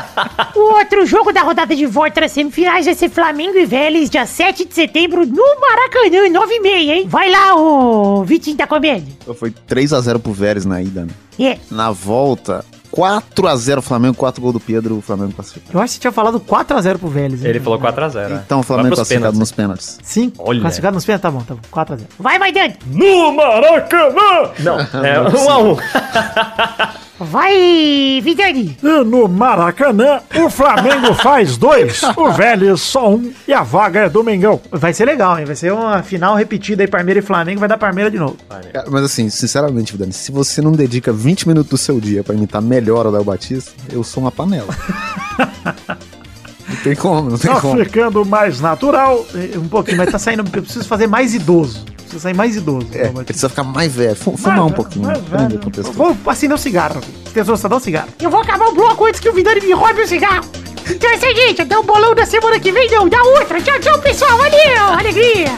[0.54, 4.26] O outro jogo da rodada de volta das semifinais vai ser Flamengo e Vélez, dia
[4.26, 7.06] 7 de setembro, no Maracanã, 9h30, hein?
[7.08, 9.06] Vai lá, ô Vitinho tá comendo.
[9.34, 11.10] Foi 3x0 pro Vélez na ida, né?
[11.38, 11.58] É.
[11.70, 12.64] Na volta,
[12.96, 15.68] 4x0 Flamengo, 4 gols do Pedro, o Flamengo classificou.
[15.74, 17.42] Eu acho que você tinha falado 4x0 pro Vélez.
[17.44, 17.50] hein?
[17.50, 18.40] Ele falou 4x0.
[18.46, 19.98] Então o Flamengo classificado nos pênaltis.
[20.02, 20.60] Sim, Olha.
[20.60, 21.22] classificado nos pênaltis?
[21.22, 21.60] Tá bom, tá bom.
[21.70, 22.06] 4x0.
[22.18, 22.74] Vai, Maidana.
[22.86, 24.50] No Maracanã!
[24.60, 26.96] Não, é 1x1.
[27.18, 28.76] Vai, Vidani.
[28.82, 34.08] E no Maracanã, o Flamengo faz dois, o Vélez só um e a vaga é
[34.08, 34.60] do Mengão.
[34.70, 35.44] Vai ser legal, hein?
[35.46, 38.36] Vai ser uma final repetida aí, Parmeira e Flamengo, vai dar Parmeira de novo.
[38.48, 42.34] Cara, mas assim, sinceramente, Vidani, se você não dedica 20 minutos do seu dia pra
[42.34, 44.74] imitar melhor o Léo Batista, eu sou uma panela.
[46.68, 47.82] não tem como, não tem Tá como.
[47.84, 49.24] ficando mais natural.
[49.56, 50.40] Um pouquinho, mas tá saindo.
[50.52, 51.84] Eu preciso fazer mais idoso.
[52.16, 52.86] Preciso sair mais idoso.
[52.94, 54.16] É, precisa ficar mais velho.
[54.16, 55.04] Fu- Fumar um pouquinho.
[55.06, 55.60] Mais Aprender velho.
[55.60, 55.92] com o texto.
[55.92, 57.00] Vou acender um cigarro.
[57.32, 58.08] Tesouro, só dá um cigarro.
[58.20, 60.44] Eu vou acabar o bloco antes que o Vidani me roube o cigarro.
[60.88, 63.60] Então é o seguinte, até o bolão da semana que vem, não, da outra.
[63.60, 64.38] Tchau, tchau, pessoal.
[64.38, 65.52] Valeu, alegria.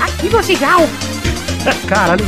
[0.00, 0.88] Aqui no cigarro.
[1.88, 2.24] Caralho,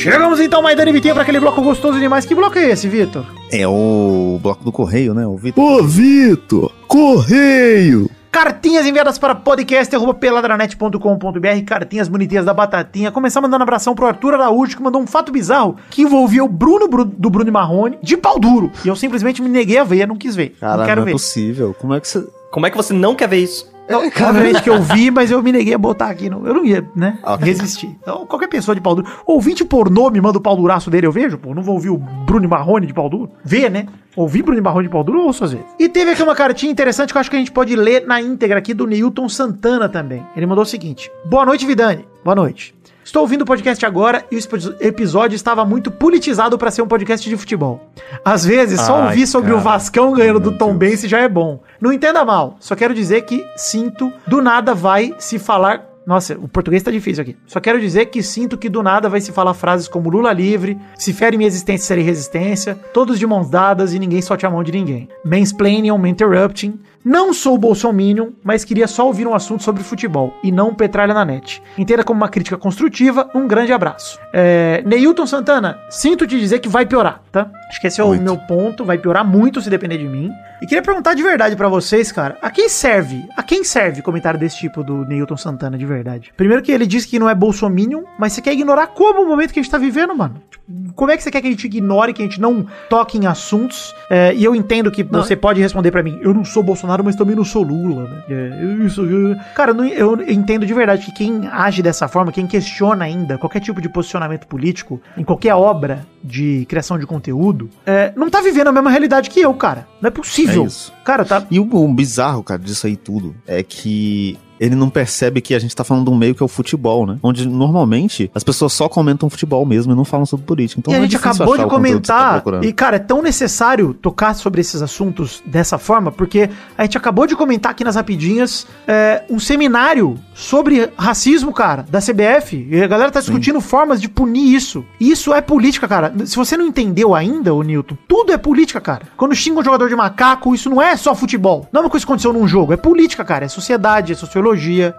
[0.00, 2.24] Chegamos então, Maidana e Vitinho, pra aquele bloco gostoso demais.
[2.24, 3.24] Que bloco é esse, Vitor?
[3.52, 5.26] É o bloco do correio, né?
[5.26, 5.62] O Vitor.
[5.62, 6.72] Ô, Vitor!
[6.88, 8.10] Correio!
[8.32, 13.10] Cartinhas enviadas para podcast.peladranet.com.br, cartinhas bonitinhas da Batatinha.
[13.10, 16.48] Começar mandando um abração pro Arthur Araújo, que mandou um fato bizarro que envolvia o
[16.48, 18.70] Bruno Bru- do Bruno e Marrone de pau duro.
[18.84, 20.56] E eu simplesmente me neguei a ver, não quis ver.
[20.60, 21.12] Cara, não quero não é ver.
[21.12, 21.74] possível.
[21.78, 22.24] Como é que você.
[22.50, 23.69] Como é que você não quer ver isso?
[23.90, 26.30] Não, Obviamente que eu vi, mas eu me neguei a botar aqui.
[26.30, 27.18] No, eu não ia, né?
[27.22, 27.46] Ok.
[27.46, 27.96] Resistir.
[28.00, 29.08] Então, qualquer pessoa de pau duro.
[29.26, 31.54] Ouvinte pornô me manda o pau duraço dele, eu vejo, pô.
[31.54, 33.30] Não vou ouvir o Bruno Marrone de pau duro.
[33.44, 33.86] Vê, né?
[34.16, 35.66] Ouvir Bruno Marrone de pau duro, eu ouço às vezes.
[35.78, 38.20] E teve aqui uma cartinha interessante que eu acho que a gente pode ler na
[38.20, 40.22] íntegra aqui do Newton Santana também.
[40.36, 42.04] Ele mandou o seguinte: Boa noite, Vidani.
[42.24, 42.74] Boa noite.
[43.10, 44.40] Estou ouvindo o podcast agora e o
[44.78, 47.90] episódio estava muito politizado para ser um podcast de futebol.
[48.24, 49.64] Às vezes, só Ai, ouvir sobre o cara.
[49.64, 50.76] Vascão ganhando do Tom.
[50.76, 51.60] Bense já é bom.
[51.80, 55.88] Não entenda mal, só quero dizer que sinto, do nada vai se falar.
[56.06, 57.36] Nossa, o português tá difícil aqui.
[57.48, 60.78] Só quero dizer que sinto que do nada vai se falar frases como Lula livre,
[60.96, 64.62] se fere minha existência serei resistência, todos de mãos dadas e ninguém solte a mão
[64.62, 65.08] de ninguém.
[65.24, 66.78] Mansplaining ou interrupting.
[67.02, 71.24] Não sou bolsominion, mas queria só ouvir um assunto sobre futebol e não petralha na
[71.24, 71.62] net.
[71.78, 74.18] Entenda como uma crítica construtiva, um grande abraço.
[74.34, 77.50] É, Neilton Santana, sinto te dizer que vai piorar, tá?
[77.70, 80.30] Acho que esse é o meu ponto, vai piorar muito se depender de mim.
[80.60, 83.24] E queria perguntar de verdade pra vocês, cara, a quem serve?
[83.34, 86.34] A quem serve comentário desse tipo do Neilton Santana de verdade?
[86.36, 89.54] Primeiro que ele diz que não é bolsominion, mas você quer ignorar como o momento
[89.54, 90.42] que a gente tá vivendo, mano?
[90.50, 93.16] Tipo, como é que você quer que a gente ignore, que a gente não toque
[93.16, 93.94] em assuntos?
[94.10, 97.14] É, e eu entendo que você pode responder pra mim, eu não sou Bolsonaro, mas
[97.16, 98.22] também não sou Lula, né?
[98.28, 102.08] É, eu- isso, eu- Cara, eu não- eu entendo de verdade que quem age dessa
[102.08, 107.06] forma, quem questiona ainda qualquer tipo de posicionamento político em qualquer obra de criação de
[107.06, 109.86] conteúdo, é, não tá vivendo a mesma realidade que eu, cara.
[110.00, 110.66] Não é possível.
[110.66, 111.04] É.
[111.04, 111.42] Cara, tá.
[111.50, 115.58] E o, o bizarro, cara, disso aí tudo é que ele não percebe que a
[115.58, 117.18] gente tá falando de um meio que é o futebol, né?
[117.22, 120.78] Onde normalmente as pessoas só comentam futebol mesmo e não falam sobre política.
[120.78, 122.32] Então e a é gente difícil acabou de tá comentar.
[122.34, 122.64] procurando.
[122.64, 127.26] e, cara, é tão necessário tocar sobre esses assuntos dessa forma, porque a gente acabou
[127.26, 132.68] de comentar aqui nas rapidinhas é, um seminário sobre racismo, cara, da CBF.
[132.70, 134.84] E a galera tá discutindo formas de punir isso.
[135.00, 136.12] Isso é política, cara.
[136.26, 139.06] Se você não entendeu ainda, ô Newton, tudo é política, cara.
[139.16, 141.66] Quando xinga um jogador de macaco, isso não é só futebol.
[141.72, 142.72] Não é uma coisa que aconteceu num jogo.
[142.72, 143.44] É política, cara.
[143.44, 144.49] É sociedade, é sociologia,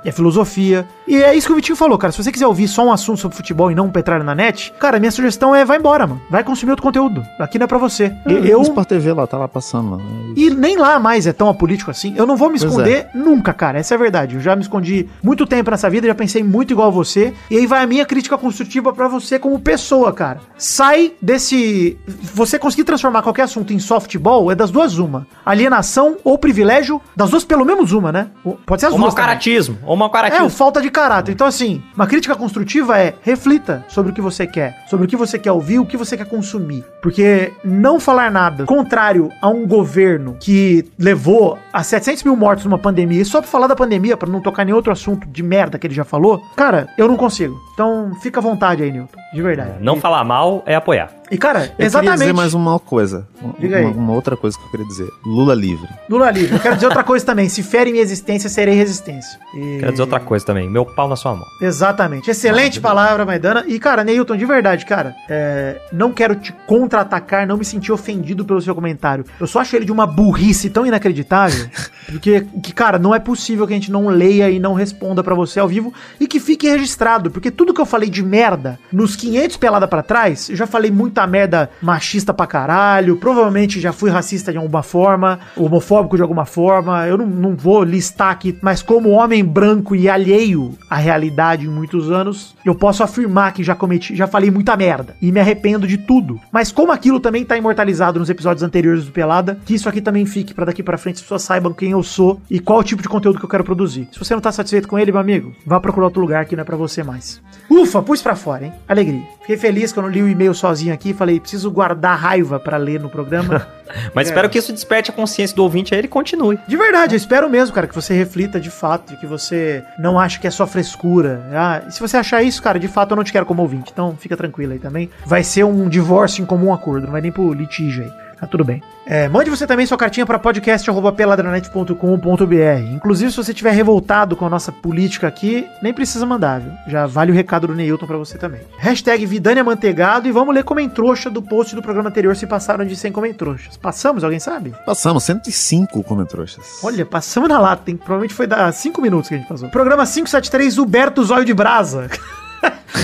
[0.04, 0.88] é filosofia.
[1.08, 2.12] E é isso que o Vitinho falou, cara.
[2.12, 4.74] Se você quiser ouvir só um assunto sobre futebol e não um petralho na net,
[4.80, 6.22] cara, minha sugestão é vai embora, mano.
[6.30, 7.24] Vai consumir outro conteúdo.
[7.40, 8.14] Aqui não é pra você.
[8.26, 8.46] Eu...
[8.46, 8.60] Eu.
[8.60, 9.92] O Sport TV lá, tá lá passando.
[9.92, 9.98] Lá.
[9.98, 10.40] É.
[10.40, 12.14] E nem lá mais é tão apolítico assim.
[12.16, 13.80] Eu não vou me esconder nunca, cara.
[13.80, 14.36] Essa é a verdade.
[14.36, 17.34] Eu já me escondi muito tempo nessa vida, já pensei muito igual a você.
[17.50, 20.40] E aí vai a minha crítica construtiva pra você como pessoa, cara.
[20.58, 21.98] Sai desse.
[22.34, 25.28] Você conseguir transformar qualquer assunto em softball é das duas uma.
[25.46, 28.28] Alienação ou privilégio, das duas pelo menos uma, né?
[28.66, 29.14] Pode ser as Ou duas.
[29.14, 29.36] mau também.
[29.42, 29.78] Caratismo.
[29.84, 30.46] Ou mau É, caratismo.
[30.46, 31.32] o falta de caráter.
[31.32, 35.16] Então, assim, uma crítica construtiva é reflita sobre o que você quer, sobre o que
[35.16, 36.84] você quer ouvir, o que você quer consumir.
[37.02, 42.78] Porque não falar nada contrário a um governo que levou a 700 mil mortos numa
[42.78, 45.80] pandemia, e só pra falar da pandemia, pra não tocar em outro assunto de merda
[45.80, 47.60] que ele já falou, cara, eu não consigo.
[47.74, 49.21] Então, fica à vontade aí, Newton.
[49.34, 49.72] De verdade.
[49.80, 51.10] Não falar mal é apoiar.
[51.32, 52.20] E, cara, Eu queria exatamente.
[52.20, 53.26] dizer mais uma coisa.
[53.58, 53.86] Diga aí.
[53.86, 55.08] Uma, uma outra coisa que eu queria dizer.
[55.26, 55.88] Lula livre.
[56.10, 56.54] Lula livre.
[56.56, 57.48] Eu quero dizer outra coisa também.
[57.48, 59.40] Se fere minha existência, serei resistência.
[59.56, 60.70] E- Quero dizer outra coisa também.
[60.70, 61.46] Meu pau na sua mão.
[61.62, 62.30] Exatamente.
[62.30, 63.64] Excelente palavra, Maidana.
[63.66, 68.44] E, cara, Neilton, de verdade, cara, é, não quero te contra-atacar, não me sentir ofendido
[68.44, 69.24] pelo seu comentário.
[69.40, 71.66] Eu só acho ele de uma burrice tão inacreditável,
[72.12, 75.34] porque, que, cara, não é possível que a gente não leia e não responda pra
[75.34, 79.16] você ao vivo e que fique registrado, porque tudo que eu falei de merda nos
[79.22, 84.10] 500 pelada pra trás, eu já falei muita merda machista pra caralho, provavelmente já fui
[84.10, 88.82] racista de alguma forma, homofóbico de alguma forma, eu não, não vou listar aqui, mas
[88.82, 93.76] como homem branco e alheio à realidade em muitos anos, eu posso afirmar que já
[93.76, 96.40] cometi, já falei muita merda e me arrependo de tudo.
[96.52, 100.26] Mas como aquilo também tá imortalizado nos episódios anteriores do Pelada, que isso aqui também
[100.26, 103.10] fique pra daqui pra frente as pessoas saibam quem eu sou e qual tipo de
[103.10, 104.08] conteúdo que eu quero produzir.
[104.12, 106.64] Se você não tá satisfeito com ele, meu amigo, vá procurar outro lugar que não
[106.64, 107.40] é pra você mais.
[107.70, 108.74] Ufa, pus pra fora, hein?
[108.88, 109.11] Alegria.
[109.42, 113.10] Fiquei feliz quando li o e-mail sozinho aqui, falei, preciso guardar raiva pra ler no
[113.10, 113.68] programa.
[114.14, 114.32] Mas É.
[114.32, 116.58] espero que isso desperte a consciência do ouvinte aí ele continue.
[116.68, 120.18] De verdade, eu espero mesmo, cara, que você reflita de fato e que você não
[120.20, 121.42] ache que é só frescura.
[121.54, 123.92] Ah, e se você achar isso, cara, de fato eu não te quero como ouvinte,
[123.92, 125.10] então fica tranquilo aí também.
[125.26, 128.12] Vai ser um divórcio em comum acordo, não vai nem pro litígio aí.
[128.42, 128.82] Tá tudo bem.
[129.06, 132.92] É, mande você também sua cartinha para podcast.peladranet.com.br.
[132.92, 136.72] Inclusive, se você estiver revoltado com a nossa política aqui, nem precisa mandar, viu?
[136.88, 138.62] Já vale o recado do Neilton pra você também.
[138.80, 142.96] Hashtag Vidânia Mantegado e vamos ler comentrouxa do post do programa anterior se passaram de
[142.96, 143.78] 100 comentrouxas.
[143.78, 144.74] Passamos, alguém sabe?
[144.88, 146.80] Passamos 105 comentroxas.
[146.84, 147.98] Olha, passamos na lata, hein?
[147.98, 149.70] Provavelmente foi dar 5 minutos que a gente passou.
[149.70, 152.10] Programa 573, Huberto Zóio de Brasa.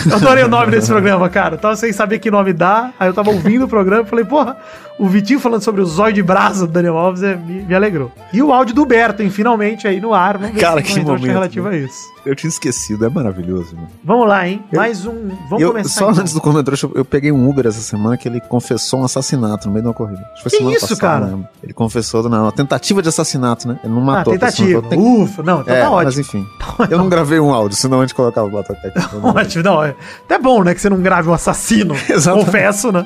[0.09, 1.55] eu adorei o nome desse programa, cara.
[1.55, 2.91] Eu tava sem saber que nome dá.
[2.99, 4.57] Aí eu tava ouvindo o programa e falei, porra,
[4.97, 8.11] o Vitinho falando sobre o Zóio de Brasa do Daniel Alves é, me, me alegrou.
[8.33, 9.29] E o áudio do Berto, hein?
[9.29, 10.37] Finalmente aí no ar.
[10.37, 11.75] Vamos ver Cara, se que momento, relativo né?
[11.75, 12.16] a isso.
[12.27, 13.75] Eu tinha esquecido, é maravilhoso.
[13.75, 13.87] Mano.
[14.03, 14.61] Vamos lá, hein?
[14.73, 15.29] Mais um.
[15.49, 15.89] Vamos Eu- começar.
[15.99, 16.21] só então.
[16.21, 19.67] antes do comentroxa, eu, eu peguei um Uber essa semana que ele confessou um assassinato
[19.67, 20.21] no meio de uma corrida.
[20.33, 21.25] Acho foi Que semana isso, cara?
[21.27, 21.47] mesmo.
[21.63, 23.79] Ele confessou na uma tentativa de assassinato, né?
[23.83, 24.79] Ele não Ah, matou a pessoa, tentativa.
[24.79, 26.21] então tem- Ufa, não, então É, tá mas ótimo.
[26.21, 26.47] enfim.
[26.91, 28.99] Eu não gravei um áudio, senão a gente colocava o Batata aqui.
[29.23, 32.45] Ótimo, não, é até bom, né, que você não grave um assassino, Exatamente.
[32.45, 33.05] confesso, né?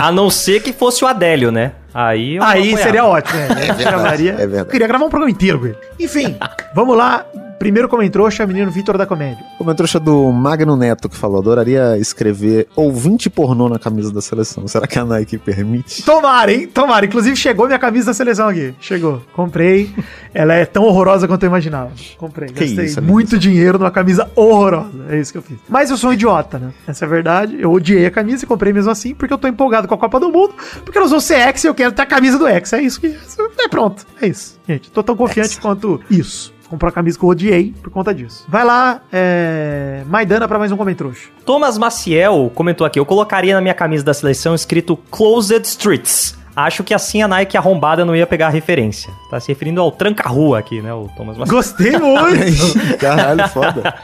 [0.00, 1.72] A não ser que fosse o Adélio, né?
[1.92, 3.66] Aí eu Aí seria ótimo, né?
[3.68, 4.58] É verdade, é verdade.
[4.58, 5.76] Eu queria gravar um programa inteiro com ele.
[5.98, 6.36] Enfim,
[6.74, 7.24] vamos lá.
[7.58, 9.44] Primeiro comentrouxa, menino Vitor da Comédia.
[9.58, 14.68] Comentroxa do Magno Neto que falou: adoraria escrever ouvinte pornô na camisa da seleção.
[14.68, 16.04] Será que a Nike permite?
[16.04, 16.68] Tomara, hein?
[16.68, 17.04] Tomara.
[17.04, 18.74] Inclusive chegou minha camisa da seleção aqui.
[18.80, 19.22] Chegou.
[19.32, 19.92] Comprei.
[20.32, 21.90] Ela é tão horrorosa quanto eu imaginava.
[22.16, 22.48] Comprei.
[22.48, 25.06] Que Gastei isso, muito dinheiro numa camisa horrorosa.
[25.08, 25.58] É isso que eu fiz.
[25.68, 26.72] Mas eu sou um idiota, né?
[26.86, 27.56] Essa é a verdade.
[27.60, 30.20] Eu odiei a camisa e comprei mesmo assim porque eu tô empolgado com a Copa
[30.20, 30.54] do Mundo.
[30.84, 32.72] Porque nós vamos ser ex e eu quero ter a camisa do ex.
[32.72, 33.16] É isso que.
[33.58, 34.06] É pronto.
[34.22, 34.58] É isso.
[34.68, 36.56] Gente, tô tão confiante quanto isso.
[36.70, 38.44] Comprou a camisa que eu odiei por conta disso.
[38.48, 40.02] Vai lá, é...
[40.06, 41.28] Maidana pra mais um comentrouxa.
[41.46, 46.36] Thomas Maciel comentou aqui: eu colocaria na minha camisa da seleção escrito Closed Streets.
[46.54, 49.12] Acho que assim a Nike arrombada não ia pegar a referência.
[49.30, 50.92] Tá se referindo ao tranca-rua aqui, né?
[50.92, 51.56] O Thomas Maciel.
[51.56, 52.98] Gostei muito.
[52.98, 53.94] Caralho, foda.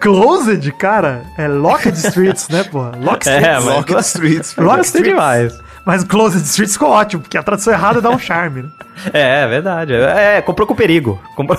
[0.00, 2.92] Closed, cara, é Locked Streets, né, porra?
[3.02, 3.64] Locked É, Streets.
[3.64, 4.54] mas- Rocket Streets.
[4.54, 5.08] Gostei Streets.
[5.10, 5.52] demais.
[5.84, 8.68] Mas Closed Streets ficou ótimo, porque a tradução errada dá um charme, né?
[9.12, 9.94] É, é verdade.
[9.94, 11.20] É, comprou com perigo.
[11.36, 11.58] Comprou...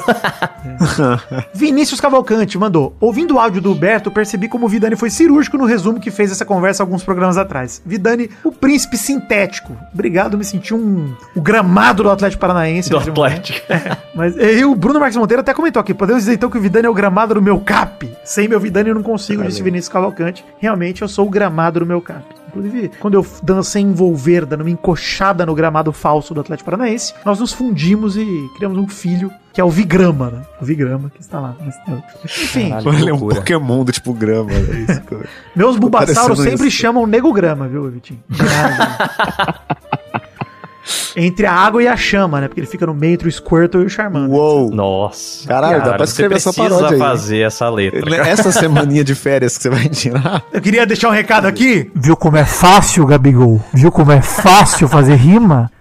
[1.54, 2.96] Vinícius Cavalcante mandou.
[3.00, 6.32] Ouvindo o áudio do Huberto, percebi como o Vidani foi cirúrgico no resumo que fez
[6.32, 7.82] essa conversa alguns programas atrás.
[7.86, 9.76] Vidani, o príncipe sintético.
[9.94, 12.90] Obrigado, me senti um o gramado do Atlético Paranaense.
[12.90, 13.12] do momento.
[13.12, 13.68] Atlético.
[14.14, 15.94] Mas e o Bruno Marques Monteiro até comentou aqui.
[15.94, 18.10] Podemos dizer então que o Vidani é o gramado do meu cap.
[18.24, 20.44] Sem meu Vidani eu não consigo, disse Vinícius Cavalcante.
[20.60, 22.39] Realmente eu sou o gramado do meu cap.
[22.50, 27.40] Inclusive, quando eu dancei envolver, dando uma encoxada no gramado falso do Atlético Paranaense, nós
[27.40, 30.42] nos fundimos e criamos um filho, que é o Vigrama, né?
[30.62, 31.56] O Vigrama, que está lá.
[32.26, 32.94] Enfim, Caralho.
[32.94, 33.20] Ele é um.
[33.20, 34.52] Pokémon do tipo grama.
[34.52, 35.26] É isso, cara.
[35.56, 36.78] meus bulbasauros parecendo sempre isso.
[36.78, 38.24] chamam negograma, viu, Vitinho?
[41.16, 42.48] Entre a água e a chama, né?
[42.48, 44.30] Porque ele fica no meio entre o Squirtle e o Charmander.
[44.30, 44.70] Uou.
[44.70, 45.48] Nossa.
[45.48, 46.98] Caralho, dá pra escrever essa paródia aí.
[46.98, 48.16] fazer essa letra.
[48.16, 50.44] Essa semaninha de férias que você vai tirar.
[50.52, 51.92] Eu queria deixar um recado aqui.
[51.96, 53.62] Viu como é fácil, Gabigol?
[53.74, 55.72] Viu como é fácil fazer rima?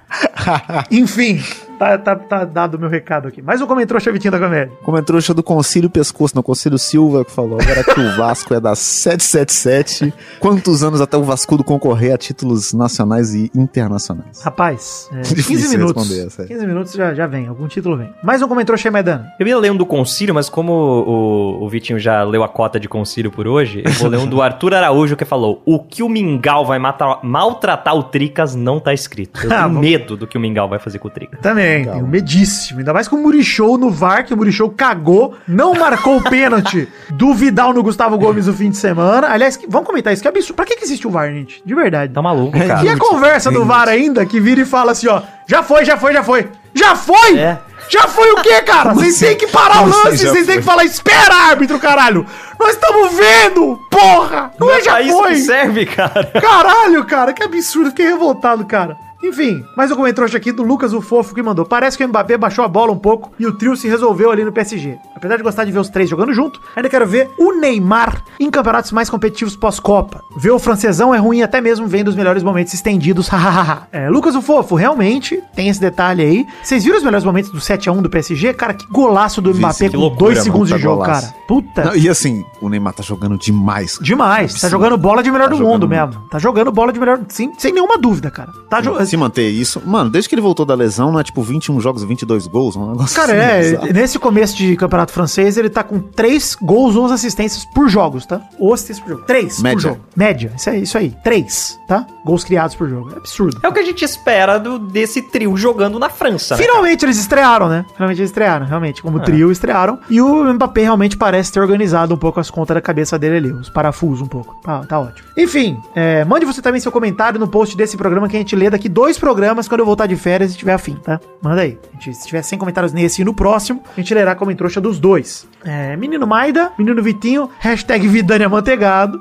[0.90, 1.42] Enfim,
[1.78, 3.40] tá, tá, tá dado o meu recado aqui.
[3.42, 4.72] Mais um comentário Chavitinho da comédia.
[4.82, 8.74] Comentário do Concílio Pescoço, no Concílio Silva, que falou agora que o Vasco é da
[8.74, 10.12] 777.
[10.40, 14.40] Quantos anos até o Vascudo concorrer a títulos nacionais e internacionais?
[14.42, 16.02] Rapaz, é, Difícil 15 minutos.
[16.08, 16.48] responder essa aí.
[16.48, 18.10] 15 minutos já, já vem, algum título vem.
[18.22, 19.24] Mais um comentário Chemedano.
[19.38, 22.78] Eu ia ler um do Concílio, mas como o, o Vitinho já leu a cota
[22.80, 26.02] de Concílio por hoje, eu vou ler um do Arthur Araújo que falou: O que
[26.02, 29.40] o Mingau vai matar- maltratar o Tricas não tá escrito.
[29.44, 31.40] Eu Ah, tenho medo do que o Mingau vai fazer com o Tricas.
[31.40, 31.84] Também, também.
[31.84, 32.78] Tenho medíssimo.
[32.80, 36.88] Ainda mais com o Murichou no VAR, que o Murichou cagou, não marcou o pênalti
[37.10, 39.28] do Vidal no Gustavo Gomes no fim de semana.
[39.28, 40.54] Aliás, que- vamos comentar isso, que absurdo.
[40.54, 41.62] Pra que, que existe o VAR, gente?
[41.64, 42.12] De verdade.
[42.12, 42.84] Tá maluco, É, cara.
[42.84, 45.96] E a conversa do VAR ainda, que vira e fala assim, ó, já foi, já
[45.96, 46.48] foi, já foi.
[46.74, 47.38] Já foi?
[47.38, 47.58] É.
[47.90, 48.92] Já foi o quê, cara?
[48.92, 51.78] Vocês têm que parar o Como assim lance, já vocês têm que falar, espera, árbitro,
[51.78, 52.26] caralho.
[52.60, 54.52] Nós estamos vendo, porra.
[54.60, 55.30] Não, é já pra isso foi.
[55.30, 56.24] que serve, cara.
[56.38, 58.96] Caralho, cara, que absurdo, fiquei revoltado, cara.
[59.22, 61.64] Enfim, mais um comentário aqui do Lucas o Fofo que mandou.
[61.66, 64.44] Parece que o Mbappé baixou a bola um pouco e o trio se resolveu ali
[64.44, 64.96] no PSG.
[65.16, 68.48] Apesar de gostar de ver os três jogando junto, ainda quero ver o Neymar em
[68.48, 70.22] campeonatos mais competitivos pós-Copa.
[70.36, 73.88] Ver o francesão é ruim até mesmo vendo os melhores momentos estendidos, hahaha.
[73.90, 76.46] é, Lucas o Fofo, realmente, tem esse detalhe aí.
[76.62, 78.54] Vocês viram os melhores momentos do 7x1 do PSG?
[78.54, 81.26] Cara, que golaço do Mbappé que com loucura, dois segundos de puta jogo, golaço.
[81.32, 81.34] cara.
[81.48, 81.84] Puta.
[81.86, 83.98] Não, e assim, o Neymar tá jogando demais.
[84.00, 86.28] Demais, tá jogando bola de melhor Tá do mundo jogando mesmo.
[86.30, 88.52] Tá jogando bola de melhor, sem, sem nenhuma dúvida, cara.
[88.70, 89.82] Tá jo- Se manter isso.
[89.84, 92.90] Mano, desde que ele voltou da lesão, não é tipo 21 jogos, 22 gols, um
[92.90, 93.92] negócio Cara, assim, é, bizarro.
[93.92, 98.40] nesse começo de campeonato francês, ele tá com 3 gols, 11 assistências por jogos, tá?
[98.58, 99.24] Ou assistências por jogo.
[99.26, 99.80] 3 por Média.
[99.80, 100.00] jogo.
[100.16, 101.14] Média, isso aí, isso aí.
[101.24, 102.06] 3, tá?
[102.24, 103.10] Gols criados por jogo.
[103.14, 103.58] É absurdo.
[103.62, 106.62] É o que a gente espera do, desse trio jogando na França, né?
[106.62, 107.84] Finalmente eles estrearam, né?
[107.94, 109.02] Finalmente eles estrearam, realmente.
[109.02, 109.98] Como trio, estrearam.
[110.10, 113.52] E o Mbappé realmente parece ter organizado um pouco as contas da cabeça dele ali,
[113.52, 114.56] os parafusos um pouco.
[114.62, 115.26] Tá, tá ótimo.
[115.36, 118.68] Enfim, é, mande você também seu comentário no post desse programa que a gente lê
[118.70, 121.20] daqui dois programas quando eu voltar de férias e tiver afim, tá?
[121.40, 121.78] Manda aí.
[122.00, 124.98] Gente, se tiver 100 comentários nesse e no próximo, a gente lerá como trouxa dos
[124.98, 125.46] dois.
[125.64, 129.20] É, menino Maida, menino Vitinho, hashtag Vidania Mantegado.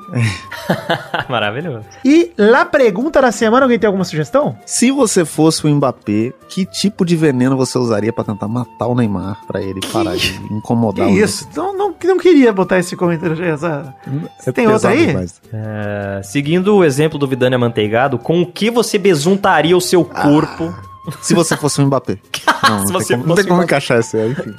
[1.30, 1.86] Maravilhoso.
[2.03, 4.57] E lá pergunta da semana, alguém tem alguma sugestão?
[4.65, 8.95] Se você fosse o Mbappé, que tipo de veneno você usaria pra tentar matar o
[8.95, 11.47] Neymar, pra ele parar de Que incomodar o isso?
[11.55, 13.43] Não, não, não queria botar esse comentário.
[13.43, 13.93] Essa...
[14.39, 15.15] Você tem outra aí?
[15.53, 20.74] É, seguindo o exemplo do Vidania Manteigado, com o que você besuntaria o seu corpo?
[21.22, 22.18] Se você fosse o Mbappé.
[22.68, 24.53] Não, Se não você tem como, não tem como encaixar essa aí, enfim.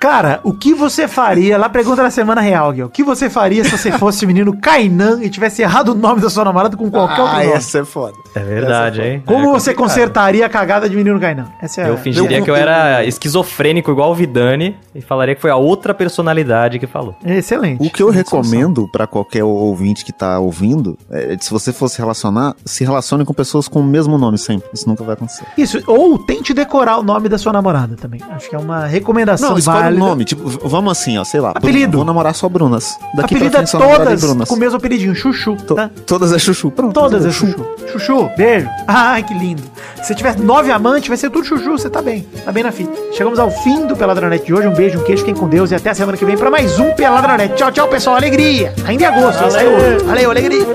[0.00, 1.58] Cara, o que você faria?
[1.58, 2.82] Lá pergunta da semana real, Gui.
[2.84, 6.20] O que você faria se você fosse o menino Kainan e tivesse errado o nome
[6.20, 7.52] da sua namorada com qualquer outro Ah, nome?
[7.56, 8.12] essa é foda.
[8.34, 9.22] É verdade, hein?
[9.26, 11.46] Como É você consertaria a cagada de menino Kainan?
[11.60, 15.34] Essa é Eu a- fingiria Eu- que eu era esquizofrênico igual o Vidani e falaria
[15.34, 17.16] que foi a outra personalidade que falou.
[17.24, 17.84] Excelente.
[17.84, 22.54] O que eu recomendo pra qualquer ouvinte que tá ouvindo é se você fosse relacionar,
[22.64, 24.68] se relacione com pessoas com o mesmo nome sempre.
[24.72, 25.37] Isso nunca vai acontecer.
[25.56, 28.20] Isso, ou tente decorar o nome da sua namorada também.
[28.30, 30.02] Acho que é uma recomendação Não, escolhe válida.
[30.04, 30.24] um nome.
[30.24, 31.50] Tipo, vamos assim, ó, sei lá.
[31.50, 31.88] Apelido.
[31.92, 32.96] Bruno, Vou namorar só Brunas.
[33.14, 34.48] Daqui Apelida pra frente todas Brunas.
[34.48, 35.90] com o mesmo apelidinho, Chuchu, To- tá?
[36.06, 36.70] Todas é chuchu.
[36.70, 36.92] Pronto.
[36.92, 37.64] Todas é Chuchu.
[37.92, 38.68] Chuchu, beijo.
[38.86, 39.62] Ai, que lindo.
[40.02, 42.26] Se tiver nove amantes, vai ser tudo Chuchu, você tá bem.
[42.44, 42.92] Tá bem na fita.
[43.12, 44.68] Chegamos ao fim do Peladranet de hoje.
[44.68, 46.78] Um beijo, um queijo, fiquem com Deus e até a semana que vem pra mais
[46.78, 47.54] um Peladranet.
[47.54, 48.16] Tchau, tchau, pessoal.
[48.16, 48.72] Alegria.
[48.86, 50.04] Ainda é agosto, hoje.
[50.04, 50.66] Valeu, alegria.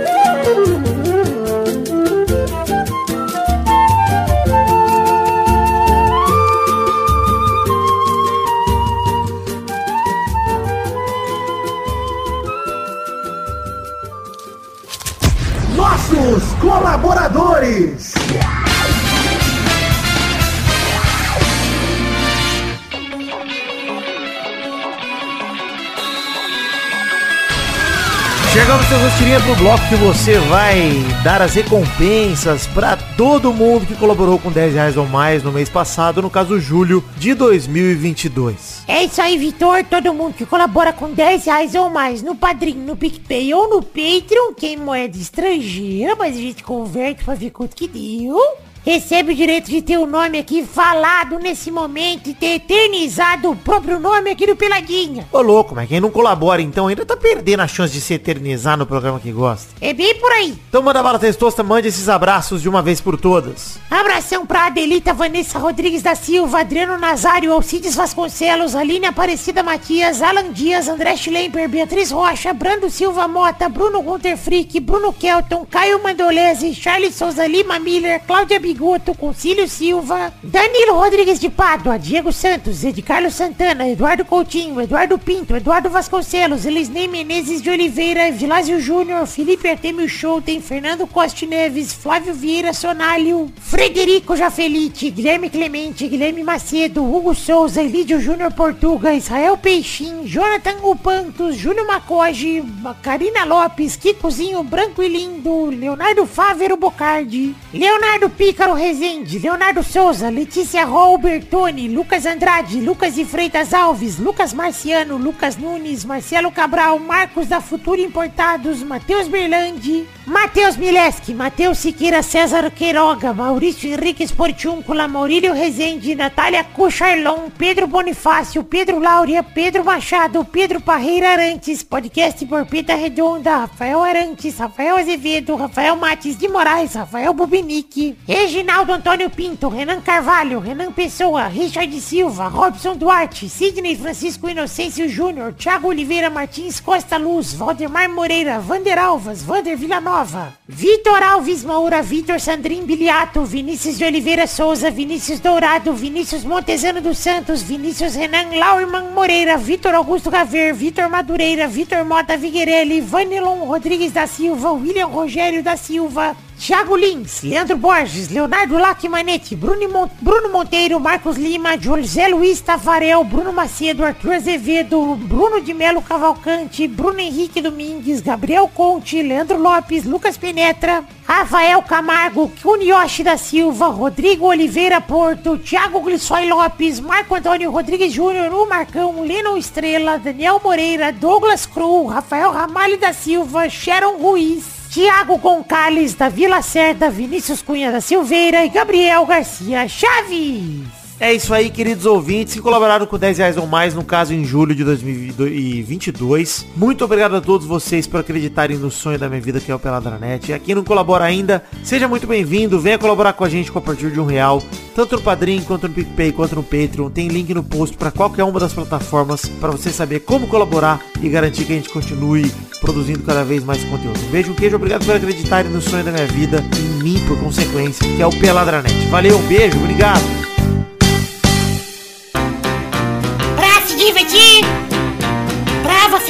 [28.84, 30.80] Chegamos, seus rostinhas, pro bloco que você vai
[31.24, 35.70] dar as recompensas pra todo mundo que colaborou com 10 reais ou mais no mês
[35.70, 38.84] passado, no caso julho de 2022.
[38.88, 39.84] É isso aí, Vitor.
[39.86, 43.82] Todo mundo que colabora com 10 reais ou mais no Padrim, no PicPay ou no
[43.82, 48.38] Patreon, que é em moeda estrangeira, mas a gente converte pra ver quanto que deu.
[48.86, 53.56] Recebe o direito de ter o nome aqui falado nesse momento e ter eternizado o
[53.56, 55.26] próprio nome aqui do Peladinha.
[55.32, 58.78] Ô louco, mas quem não colabora então ainda tá perdendo a chance de se eternizar
[58.78, 59.74] no programa que gosta.
[59.80, 60.58] É bem por aí.
[60.68, 63.80] Então manda bala testosta, mande esses abraços de uma vez por todas.
[63.90, 70.52] Abração pra Adelita Vanessa Rodrigues da Silva, Adriano Nazário, Alcides Vasconcelos, Aline Aparecida Matias, Alan
[70.52, 76.76] Dias, André Schlemper, Beatriz Rocha, Brando Silva Mota, Bruno Gunter Frick, Bruno Kelton, Caio Mandolese,
[76.76, 83.04] Charles Souza Lima Miller, Cláudia Bigoto, Concílio Silva, Danilo Rodrigues de Pádua, Diego Santos, Ed
[83.04, 89.70] Carlos Santana, Eduardo Coutinho, Eduardo Pinto, Eduardo Vasconcelos, Elisnei Menezes de Oliveira, Vilásio Júnior, Felipe
[89.70, 97.36] Artemio Schouten, Fernando Costa Neves, Flávio Vieira Sonalho, Frederico Jafelite, Guilherme Clemente, Guilherme Macedo, Hugo
[97.36, 102.64] Souza, Elídio Júnior Portuga, Israel Peixim, Jonathan Upantos, Júlio Macoge,
[103.04, 110.30] Karina Lopes, Kikozinho Branco e Lindo, Leonardo Fávero Bocardi, Leonardo Pica Ícaro Rezende, Leonardo Souza,
[110.30, 117.50] Letícia Robertoni, Lucas Andrade, Lucas de Freitas Alves, Lucas Marciano, Lucas Nunes, Marcelo Cabral, Marcos
[117.50, 125.52] da Futura Importados, Matheus Berlandi, Matheus Mileski, Matheus Siqueira César Queiroga, Maurício Henrique Sportiúncula, Maurílio
[125.52, 133.58] Rezende, Natália Cucharlon, Pedro Bonifácio, Pedro Láurea, Pedro Machado, Pedro Parreira Arantes, podcast Porpita Redonda,
[133.58, 138.16] Rafael Arantes, Rafael Azevedo, Rafael Mates de Moraes, Rafael Bubinique,
[138.54, 145.54] Reginaldo Antônio Pinto, Renan Carvalho, Renan Pessoa, Richard Silva, Robson Duarte, Sidney Francisco Inocêncio Júnior,
[145.54, 152.40] Thiago Oliveira Martins Costa Luz, Valdemar Moreira, Vander Alvas, Vander Villanova, Vitor Alves Moura, Vitor
[152.40, 159.16] Sandrin Biliato, Vinícius de Oliveira Souza, Vinícius Dourado, Vinícius Montezano dos Santos, Vinícius Renan Lauerman
[159.16, 165.64] Moreira, Vitor Augusto Gaver, Vitor Madureira, Vitor Mota Viguerelli, Vanilon Rodrigues da Silva, William Rogério
[165.64, 166.36] da Silva,
[166.66, 173.22] Thiago Lins, Leandro Borges, Leonardo Lacmanetti, Bruno, Mon Bruno Monteiro, Marcos Lima, José Luiz Tafarel,
[173.26, 180.06] Bruno Macedo, Arthur Azevedo, Bruno de Melo Cavalcante, Bruno Henrique Domingues, Gabriel Conte, Leandro Lopes,
[180.06, 187.72] Lucas Penetra, Rafael Camargo, Kunioshi da Silva, Rodrigo Oliveira Porto, Thiago Glissói Lopes, Marco Antônio
[187.72, 194.16] Rodrigues Júnior, o Marcão, Lennon Estrela, Daniel Moreira, Douglas Cru, Rafael Ramalho da Silva, Sharon
[194.18, 201.03] Ruiz, Tiago Goncalves da Vila Cerda, Vinícius Cunha da Silveira e Gabriel Garcia Chaves.
[201.24, 204.44] É isso aí, queridos ouvintes que colaboraram com 10 reais ou mais, no caso em
[204.44, 206.66] julho de 2022.
[206.76, 209.80] Muito obrigado a todos vocês por acreditarem no sonho da minha vida que é o
[209.80, 210.50] Peladranet.
[210.50, 213.82] E aqui não colabora ainda, seja muito bem-vindo, venha colaborar com a gente com a
[213.82, 214.62] partir de um real,
[214.94, 217.10] tanto no Padrim, quanto no PicPay, quanto no Patreon.
[217.10, 221.30] Tem link no post para qualquer uma das plataformas para você saber como colaborar e
[221.30, 222.52] garantir que a gente continue
[222.82, 224.20] produzindo cada vez mais conteúdo.
[224.28, 227.40] Um beijo, um queijo, obrigado por acreditarem no sonho da minha vida em mim por
[227.40, 229.08] consequência, que é o Peladranet.
[229.08, 230.53] Valeu, um beijo, obrigado.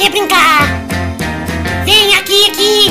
[0.04, 0.66] Você brincar.
[1.84, 2.90] Vem aqui, aqui.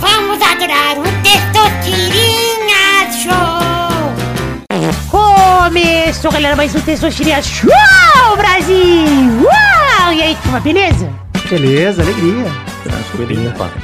[0.00, 3.60] Vamos adorar o Testosterinha Show.
[5.10, 7.70] Começou, galera, mais um Testosterinha Show,
[8.36, 9.42] Brasil!
[9.42, 10.12] Uau!
[10.14, 11.12] E aí, turma, beleza?
[11.50, 12.46] Beleza, alegria.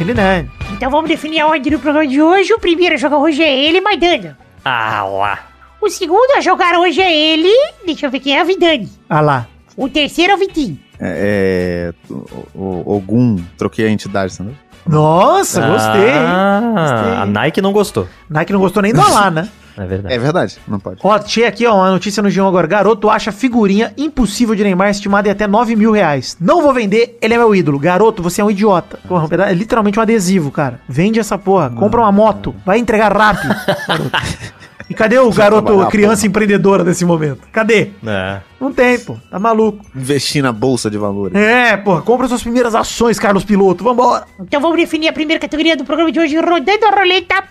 [0.00, 0.48] Ele não.
[0.72, 2.54] Então vamos definir a ordem do programa de hoje.
[2.54, 4.38] O primeiro a jogar hoje é ele, Maidana.
[4.64, 5.46] Ah lá.
[5.80, 7.52] O segundo a jogar hoje é ele.
[7.84, 8.88] Deixa eu ver quem é a Vidani.
[9.10, 9.46] Ah lá.
[9.76, 10.87] O terceiro é o Vitinho.
[11.00, 12.12] É, é,
[12.54, 14.54] Ogum, troquei a entidade, entendeu?
[14.86, 16.08] Nossa, gostei.
[16.08, 16.16] hein?
[16.16, 18.08] Ah, a Nike não gostou.
[18.28, 19.48] Nike não gostou nem do Alá, né?
[19.78, 20.12] É verdade.
[20.14, 20.98] É verdade, não pode.
[21.04, 22.66] Ó, achei aqui, ó, uma notícia no G1 agora.
[22.66, 26.36] Garoto acha figurinha impossível de Neymar estimada em até 9 mil reais.
[26.40, 27.78] Não vou vender, ele é meu ídolo.
[27.78, 28.98] Garoto, você é um idiota.
[29.06, 30.80] Porra, um peda- é literalmente um adesivo, cara.
[30.88, 33.54] Vende essa porra, compra uma moto, vai entregar rápido.
[34.90, 37.40] E cadê o garoto, criança empreendedora nesse momento?
[37.52, 37.90] Cadê?
[38.06, 38.40] É.
[38.58, 39.16] Não tem, pô.
[39.30, 39.84] Tá maluco.
[39.94, 41.34] Investir na bolsa de valores.
[41.36, 43.84] É, porra, compra suas primeiras ações, Carlos Piloto.
[43.84, 44.24] Vambora.
[44.40, 47.44] Então vamos definir a primeira categoria do programa de hoje, rodando a roleta.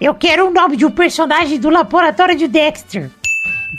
[0.00, 3.10] Eu quero o nome de um personagem do laboratório de Dexter.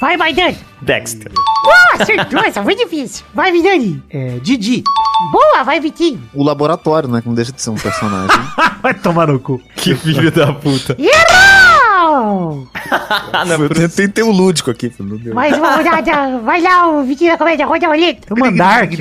[0.02, 0.58] Vai, Maidani.
[0.82, 1.32] Dexter.
[1.34, 3.26] Boa, acertou, essa foi difícil.
[3.34, 4.02] Vai, Vidani.
[4.10, 4.84] É, Didi.
[5.32, 6.22] Boa, vai, Vitinho.
[6.34, 7.22] O laboratório, né?
[7.22, 8.38] Que não deixa de ser um personagem.
[8.82, 9.62] Vai tomar no cu.
[9.76, 10.96] Que filho da puta.
[10.98, 12.68] Errou!
[13.34, 14.92] Ah, não, Eu tentei ter o lúdico aqui.
[15.34, 16.40] Mais uma rodada.
[16.40, 18.34] Vai lá, o Vitinho da comédia, roda a roleta.
[18.34, 18.92] Tem uma Dark.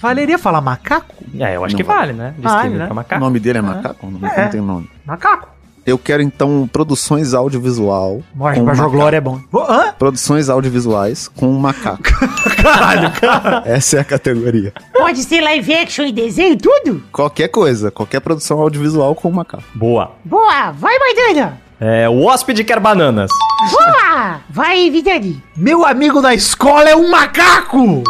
[0.00, 1.14] Valeria falar macaco?
[1.38, 1.98] É, eu acho Não que vale.
[2.00, 2.34] vale, né?
[2.36, 2.86] Diz Vale, que né?
[2.88, 3.20] é O macaco.
[3.20, 4.06] nome dele é macaco?
[4.10, 4.48] Não, não É.
[4.48, 4.88] tem nome.
[5.04, 5.48] Macaco.
[5.88, 8.22] Eu quero então produções audiovisual.
[8.34, 8.90] Morte com pra macaco.
[8.90, 9.40] Glória é bom.
[9.54, 9.94] Hã?
[9.98, 12.02] Produções audiovisuais com um macaco.
[12.62, 13.62] Caralho, cara.
[13.64, 14.74] Essa é a categoria.
[14.92, 17.02] Pode ser live action e desenho, tudo?
[17.10, 19.64] Qualquer coisa, qualquer produção audiovisual com um macaco.
[19.74, 20.12] Boa.
[20.22, 21.58] Boa, vai, Maidana.
[21.80, 23.30] É, o hóspede quer bananas.
[23.70, 24.40] Boa!
[24.50, 25.42] Vai, Vidani.
[25.56, 28.02] Meu amigo da escola é um macaco!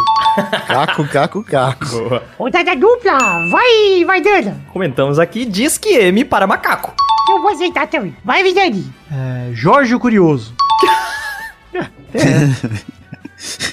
[0.67, 1.85] Caco, caco, caco.
[1.85, 2.23] Boa.
[2.37, 3.17] Rodada dupla.
[3.49, 4.57] Vai, Maidana.
[4.71, 6.93] Comentamos aqui, diz que M para macaco.
[7.29, 8.15] Eu vou aceitar também.
[8.23, 8.91] Vai, Vidani.
[9.11, 10.53] É, Jorge o Curioso.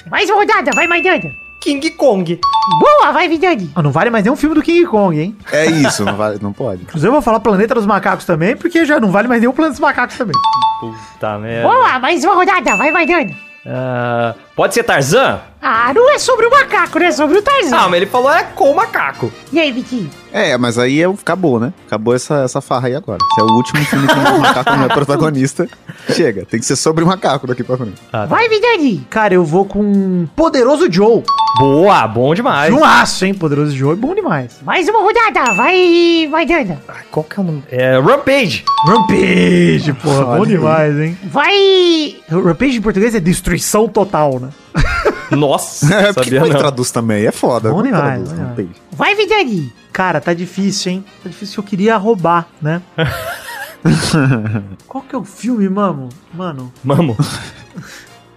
[0.09, 0.71] Mais uma rodada.
[0.75, 1.23] Vai, Maidana.
[1.61, 2.39] King Kong.
[2.79, 3.71] Boa, vai, Vidani.
[3.75, 5.35] Ah, não vale mais nenhum filme do King Kong, hein?
[5.51, 6.83] É isso, não, vale, não pode.
[6.83, 9.73] Inclusive eu vou falar Planeta dos Macacos também, porque já não vale mais nenhum Planeta
[9.73, 10.35] dos Macacos também.
[10.79, 11.67] Puta merda.
[11.67, 12.75] Boa, mais uma rodada.
[12.77, 13.35] Vai, Maidana.
[13.69, 15.41] Ah, pode ser Tarzan?
[15.61, 17.07] Ah, não é sobre o macaco, né?
[17.07, 17.75] É sobre o Tarzan.
[17.77, 19.31] Ah, mas ele falou é com o macaco.
[19.51, 20.09] E aí, Vitinho?
[20.37, 21.73] É, mas aí é, acabou, né?
[21.87, 23.17] Acabou essa, essa farra aí agora.
[23.33, 25.67] Se é o último filme que o macaco não é protagonista,
[26.11, 26.45] chega.
[26.45, 27.95] Tem que ser sobre o macaco daqui pra frente.
[28.29, 29.05] Vai, Vidani.
[29.09, 31.23] Cara, eu vou com Poderoso Joe.
[31.59, 32.71] Boa, bom demais.
[32.71, 33.33] Filmaço, hein?
[33.33, 34.59] Poderoso Joe é bom demais.
[34.61, 35.53] Mais uma rodada.
[35.53, 36.79] Vai, vai, Dana.
[36.87, 37.63] Ah, Qual que é o nome?
[37.71, 38.63] É Rampage.
[38.85, 40.47] Rampage, porra, bom Olha aí.
[40.49, 41.17] demais, hein?
[41.25, 42.15] Vai.
[42.29, 44.49] Rampage em português é destruição total, né?
[45.31, 46.59] Nossa, É, porque sabia não.
[46.59, 47.25] traduz também?
[47.25, 47.71] É foda.
[47.71, 48.69] Bom demais, traduz, não tem.
[48.91, 49.73] Vai, Vidani.
[49.91, 51.05] Cara, tá difícil, hein?
[51.23, 52.81] Tá difícil, eu queria roubar, né?
[54.87, 56.09] Qual que é o filme, mano?
[56.33, 57.15] Mano, Mamo.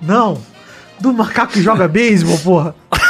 [0.00, 0.40] não.
[1.00, 2.74] Do macaco que joga beisebol, porra.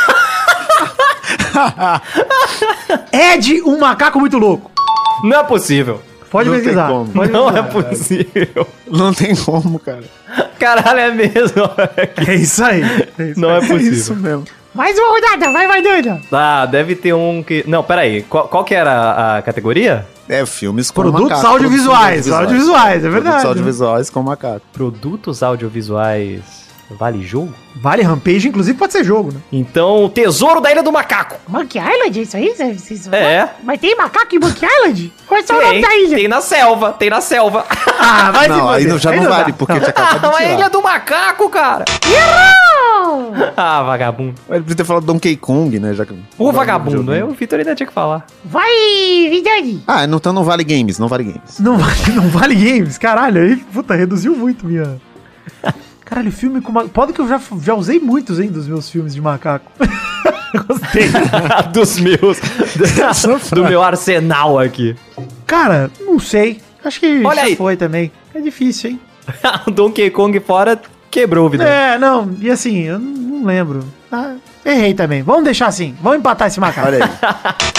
[3.12, 4.70] Ed, um macaco muito louco.
[5.24, 6.00] Não é possível.
[6.30, 6.86] Pode Não pesquisar.
[6.86, 7.10] tem como.
[7.12, 7.88] Pode Não é pesquisar.
[7.88, 8.68] possível.
[8.90, 10.04] Não tem como, cara.
[10.58, 11.62] Caralho, é mesmo.
[12.28, 12.82] É isso aí.
[13.18, 13.60] É isso Não é aí.
[13.60, 14.16] É isso possível.
[14.16, 14.44] mesmo.
[14.72, 15.52] Mais uma rodada.
[15.52, 16.20] Vai, vai, Dana.
[16.30, 17.64] Ah, deve ter um que...
[17.66, 18.22] Não, peraí.
[18.22, 20.06] Qual, qual que era a- a categoria?
[20.28, 21.46] É, filmes com Produtos macaco.
[21.48, 23.22] audiovisuais, produtos audiovisuais, é verdade.
[23.22, 24.60] Produtos audiovisuais com macaco.
[24.72, 26.40] Produtos audiovisuais
[26.98, 27.52] vale jogo?
[27.76, 29.40] Vale Rampage, inclusive pode ser jogo, né?
[29.52, 31.36] Então, Tesouro da Ilha do Macaco.
[31.48, 32.54] Monkey Island, é isso aí?
[33.12, 33.48] É.
[33.62, 35.12] Mas tem macaco em Monkey Island?
[35.26, 36.16] Qual é o nome da ilha?
[36.16, 37.64] tem na selva, tem na selva.
[37.98, 39.30] Ah, vai Não, aí não, já Aí não dá.
[39.30, 40.68] vale, porque tinha acabado Ah, de a Ilha tirar.
[40.70, 41.84] do Macaco, cara.
[42.06, 42.70] Errou!
[43.56, 44.34] Ah, vagabundo.
[44.48, 45.94] Ele podia ter falado Donkey Kong, né?
[45.94, 46.14] Já que...
[46.38, 48.24] O vagabundo, eu, o Vitor ainda tinha que falar.
[48.44, 48.68] Vai,
[49.30, 49.82] Vidani.
[49.86, 51.58] Ah, não, então não vale games, não vale games.
[51.58, 53.42] Não vale, não vale games, caralho.
[53.42, 55.00] Aí, puta, reduziu muito minha.
[56.10, 56.92] Caralho, filme com macaco.
[56.92, 59.70] Pode que eu já, já usei muitos, hein, dos meus filmes de macaco.
[60.66, 61.04] Gostei.
[61.72, 62.38] Dos meus.
[63.54, 64.96] do meu arsenal aqui.
[65.46, 66.60] Cara, não sei.
[66.84, 67.54] Acho que Olha já aí.
[67.56, 68.10] foi também.
[68.34, 69.00] É difícil, hein?
[69.66, 71.64] o Donkey Kong fora quebrou, Vitor.
[71.64, 72.34] É, não.
[72.40, 73.84] E assim, eu não, não lembro.
[74.10, 74.34] Ah,
[74.64, 75.22] errei também.
[75.22, 75.94] Vamos deixar assim.
[76.02, 76.88] Vamos empatar esse macaco.
[76.88, 77.10] Olha aí.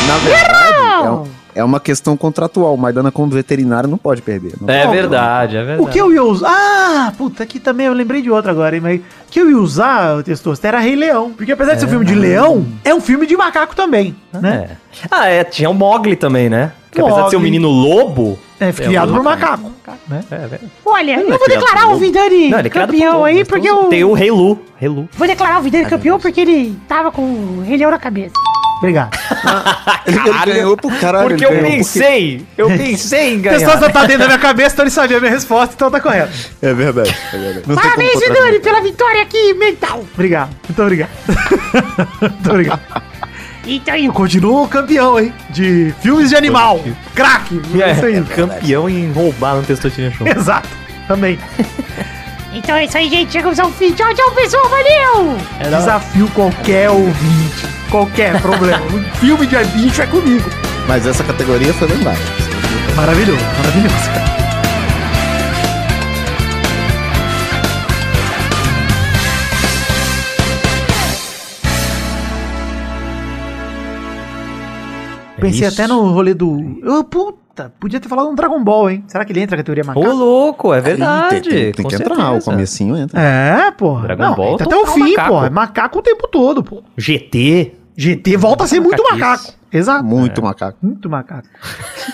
[0.08, 2.76] Na verdade, é, um- é uma questão contratual.
[2.78, 4.54] Maidana, como veterinário, não pode perder.
[4.60, 4.96] Não É pode.
[4.96, 5.88] verdade, é verdade.
[5.90, 6.50] O que eu ia usar?
[6.50, 8.82] Ah, puta, aqui também eu lembrei de outra agora, hein?
[8.82, 11.32] Mas o que eu ia usar, o Testosta, era Rei Leão.
[11.32, 14.70] Porque apesar de ser um filme de leão, é um filme de macaco também, né?
[14.72, 15.06] É.
[15.10, 16.72] Ah, é, tinha o Mogli também, né?
[16.92, 18.38] Que apesar de ser um menino lobo.
[18.60, 19.72] É, criado um por macaco.
[20.08, 20.24] Né?
[20.30, 20.62] É, velho.
[20.86, 21.98] Olha, eu é vou declarar por o.
[21.98, 23.90] Vidani Não, é por campeão lobo, aí, porque tem o- eu...
[23.90, 24.60] Tem o Rei Lu.
[24.78, 25.10] Rei Lu.
[25.14, 28.34] Vou declarar o Vidani campeão porque ele tava com o Rei Leão na cabeça.
[28.82, 29.16] Obrigado.
[30.08, 31.30] Ele, ele ganhou por caralho.
[31.30, 33.60] Porque eu ganhou pensei, eu pensei em O ganhar.
[33.60, 36.34] Testosta tá dentro da minha cabeça, então ele sabia a minha resposta, então tá correto.
[36.62, 37.16] É verdade.
[37.32, 37.64] É verdade.
[37.68, 40.04] Não Parabéns, Vidani, pela vitória aqui mental.
[40.14, 40.50] Obrigado.
[40.68, 41.10] Muito obrigado.
[42.20, 42.82] Muito obrigado.
[43.66, 45.32] Então aí, Eu continuo campeão, hein?
[45.52, 46.84] De filmes de animal.
[47.14, 47.62] Craque.
[47.80, 48.24] É, aí.
[48.24, 50.28] campeão em roubar no Testosterone Show.
[50.28, 50.68] Exato.
[51.08, 51.38] Também.
[52.54, 53.32] Então é isso aí, gente.
[53.32, 53.94] Chegamos ao fim.
[53.94, 54.68] Tchau, tchau, pessoal.
[54.70, 55.38] Valeu!
[55.64, 57.68] Desafio qualquer ouvinte.
[57.90, 58.84] Qualquer problema.
[58.86, 60.50] Um filme de bicho é comigo.
[60.88, 62.20] Mas essa categoria foi lendária.
[62.96, 64.32] Maravilhoso, maravilhoso, cara.
[75.40, 75.82] Pensei isso.
[75.82, 76.80] até no rolê do.
[76.84, 77.04] Eu,
[77.52, 79.04] puta, podia ter falado um Dragon Ball, hein?
[79.08, 80.16] Será que ele entra na categoria Ô, macaco?
[80.16, 81.42] louco, é verdade.
[81.42, 82.52] Tem, tem- tem com que entrar, o certeza.
[82.52, 83.20] comecinho entra.
[83.20, 84.04] É, porra.
[84.04, 85.30] Dragon Não, Ball entra até o fim, macaco.
[85.30, 85.46] pô.
[85.46, 86.82] É macaco o tempo todo, pô.
[86.98, 87.74] GT.
[87.98, 89.54] GT volta a ser muito macaco.
[89.74, 90.04] Exato.
[90.04, 90.78] Muito macaco.
[90.82, 91.48] Muito macaco.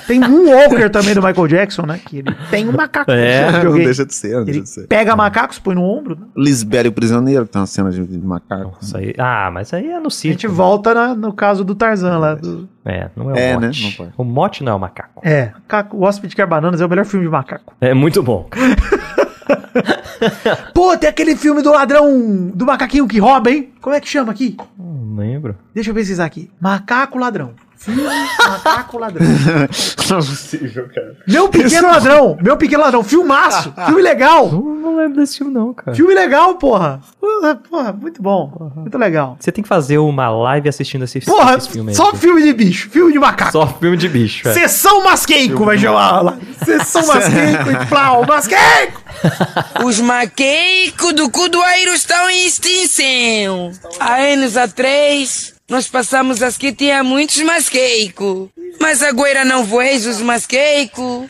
[0.06, 2.00] Tem um Walker também do Michael Jackson, né?
[2.06, 3.10] Que ele tem um macaco.
[3.12, 4.88] É, não deixa de ser, não Ele deixa de ser.
[4.88, 6.16] pega macacos, põe no ombro.
[6.20, 6.26] Né?
[6.36, 8.78] Lisbelo e o Prisioneiro, que tem uma cena de, de macaco.
[8.82, 9.14] Isso aí.
[9.18, 10.34] Ah, mas aí é no A circo.
[10.40, 12.36] gente volta na- no caso do Tarzan lá.
[12.36, 13.68] do- É, não é o É, né?
[13.68, 13.84] mote.
[13.84, 14.14] Não pode.
[14.18, 15.22] O mote não é o macaco.
[15.28, 17.74] É, Macaco- o Hóspede Quer Bananas é o melhor filme de macaco.
[17.82, 18.48] É muito bom.
[20.74, 23.72] Pô, tem aquele filme do ladrão, do macaquinho que rouba, hein?
[23.82, 24.58] Como é que chama aqui?
[24.78, 25.56] Não lembro.
[25.74, 26.50] Deixa eu pesquisar aqui.
[26.60, 27.54] Macaco Ladrão.
[27.78, 29.26] Filme Macaco Ladrão.
[30.10, 31.16] Não é possível, cara.
[31.28, 32.38] Meu Pequeno Ladrão.
[32.42, 33.04] Meu Pequeno Ladrão.
[33.04, 33.74] Filmaço.
[33.86, 34.52] Filme legal.
[34.52, 35.96] Não, não lembro desse filme, não, cara.
[35.96, 37.00] Filme legal, porra.
[37.20, 38.72] Porra, porra, muito bom.
[38.76, 39.38] Muito legal.
[39.40, 41.96] Você tem que fazer uma live assistindo esse, Porra, esse filme aí.
[41.96, 42.90] só filme de bicho.
[42.90, 43.52] Filme de macaco.
[43.52, 44.48] Só filme de bicho.
[44.48, 44.54] É.
[44.54, 46.38] Sessão Masqueico vai chamar lá.
[46.64, 48.26] Sessão Masqueico e plau.
[48.26, 49.04] Masqueico.
[49.86, 53.72] Os maqueicos do Cudoeiro estão em extinção.
[54.00, 58.48] Há anos atrás, nós passamos as que tinha muitos masqueicos.
[58.80, 61.26] Mas agora não vejo os masqueicos.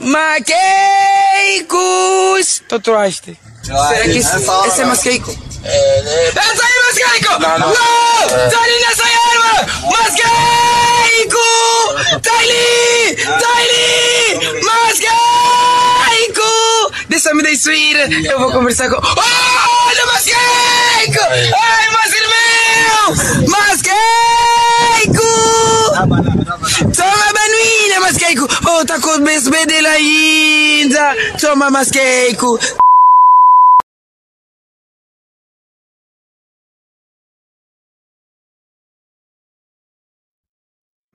[0.00, 0.54] Maqueicos!
[2.68, 3.36] Tu trouxe.
[3.62, 5.30] Será que esse, esse é masqueico?
[5.64, 7.38] Essa aí, masqueico!
[7.40, 7.72] Não, não.
[7.74, 9.66] Tá ali nessa erva!
[9.90, 11.38] Masqueico!
[12.22, 13.16] Tá ali!
[13.16, 14.62] Tá ali!
[14.62, 15.83] Masqueico!
[17.08, 18.24] Dessa me deixa ir.
[18.26, 18.96] Eu vou conversar com.
[18.96, 21.20] Olha, Masqueico!
[21.56, 22.04] Ai, irmãos!
[23.48, 23.94] Masqueico!
[26.96, 28.48] Toma, Manuína, Masqueico!
[28.66, 31.14] Oh, tá com o beijo dele ainda!
[31.40, 32.58] Toma, Masqueico!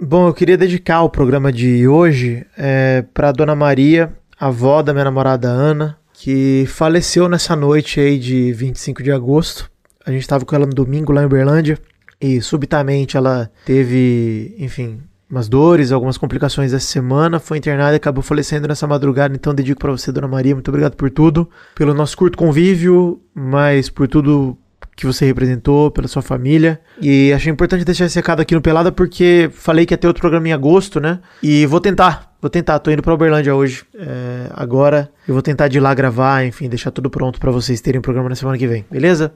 [0.01, 5.05] Bom, eu queria dedicar o programa de hoje é, para Dona Maria, avó da minha
[5.05, 9.69] namorada Ana, que faleceu nessa noite aí de 25 de agosto.
[10.05, 11.77] A gente estava com ela no domingo lá em Uberlândia
[12.21, 18.23] e subitamente ela teve, enfim, umas dores, algumas complicações essa semana, foi internada e acabou
[18.23, 19.35] falecendo nessa madrugada.
[19.35, 23.89] Então dedico para você, Dona Maria, muito obrigado por tudo, pelo nosso curto convívio, mas
[23.89, 24.57] por tudo
[24.99, 26.79] que você representou, pela sua família.
[27.01, 30.21] E achei importante deixar esse recado aqui no Pelada porque falei que ia ter outro
[30.21, 31.19] programa em agosto, né?
[31.41, 32.79] E vou tentar, vou tentar.
[32.79, 33.83] Tô indo pra Uberlândia hoje.
[33.97, 37.81] É, agora eu vou tentar de ir lá gravar, enfim, deixar tudo pronto para vocês
[37.81, 39.33] terem o programa na semana que vem, beleza?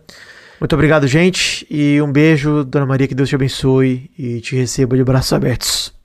[0.59, 1.66] Muito obrigado, gente.
[1.70, 6.03] E um beijo, Dona Maria, que Deus te abençoe e te receba de braços abertos.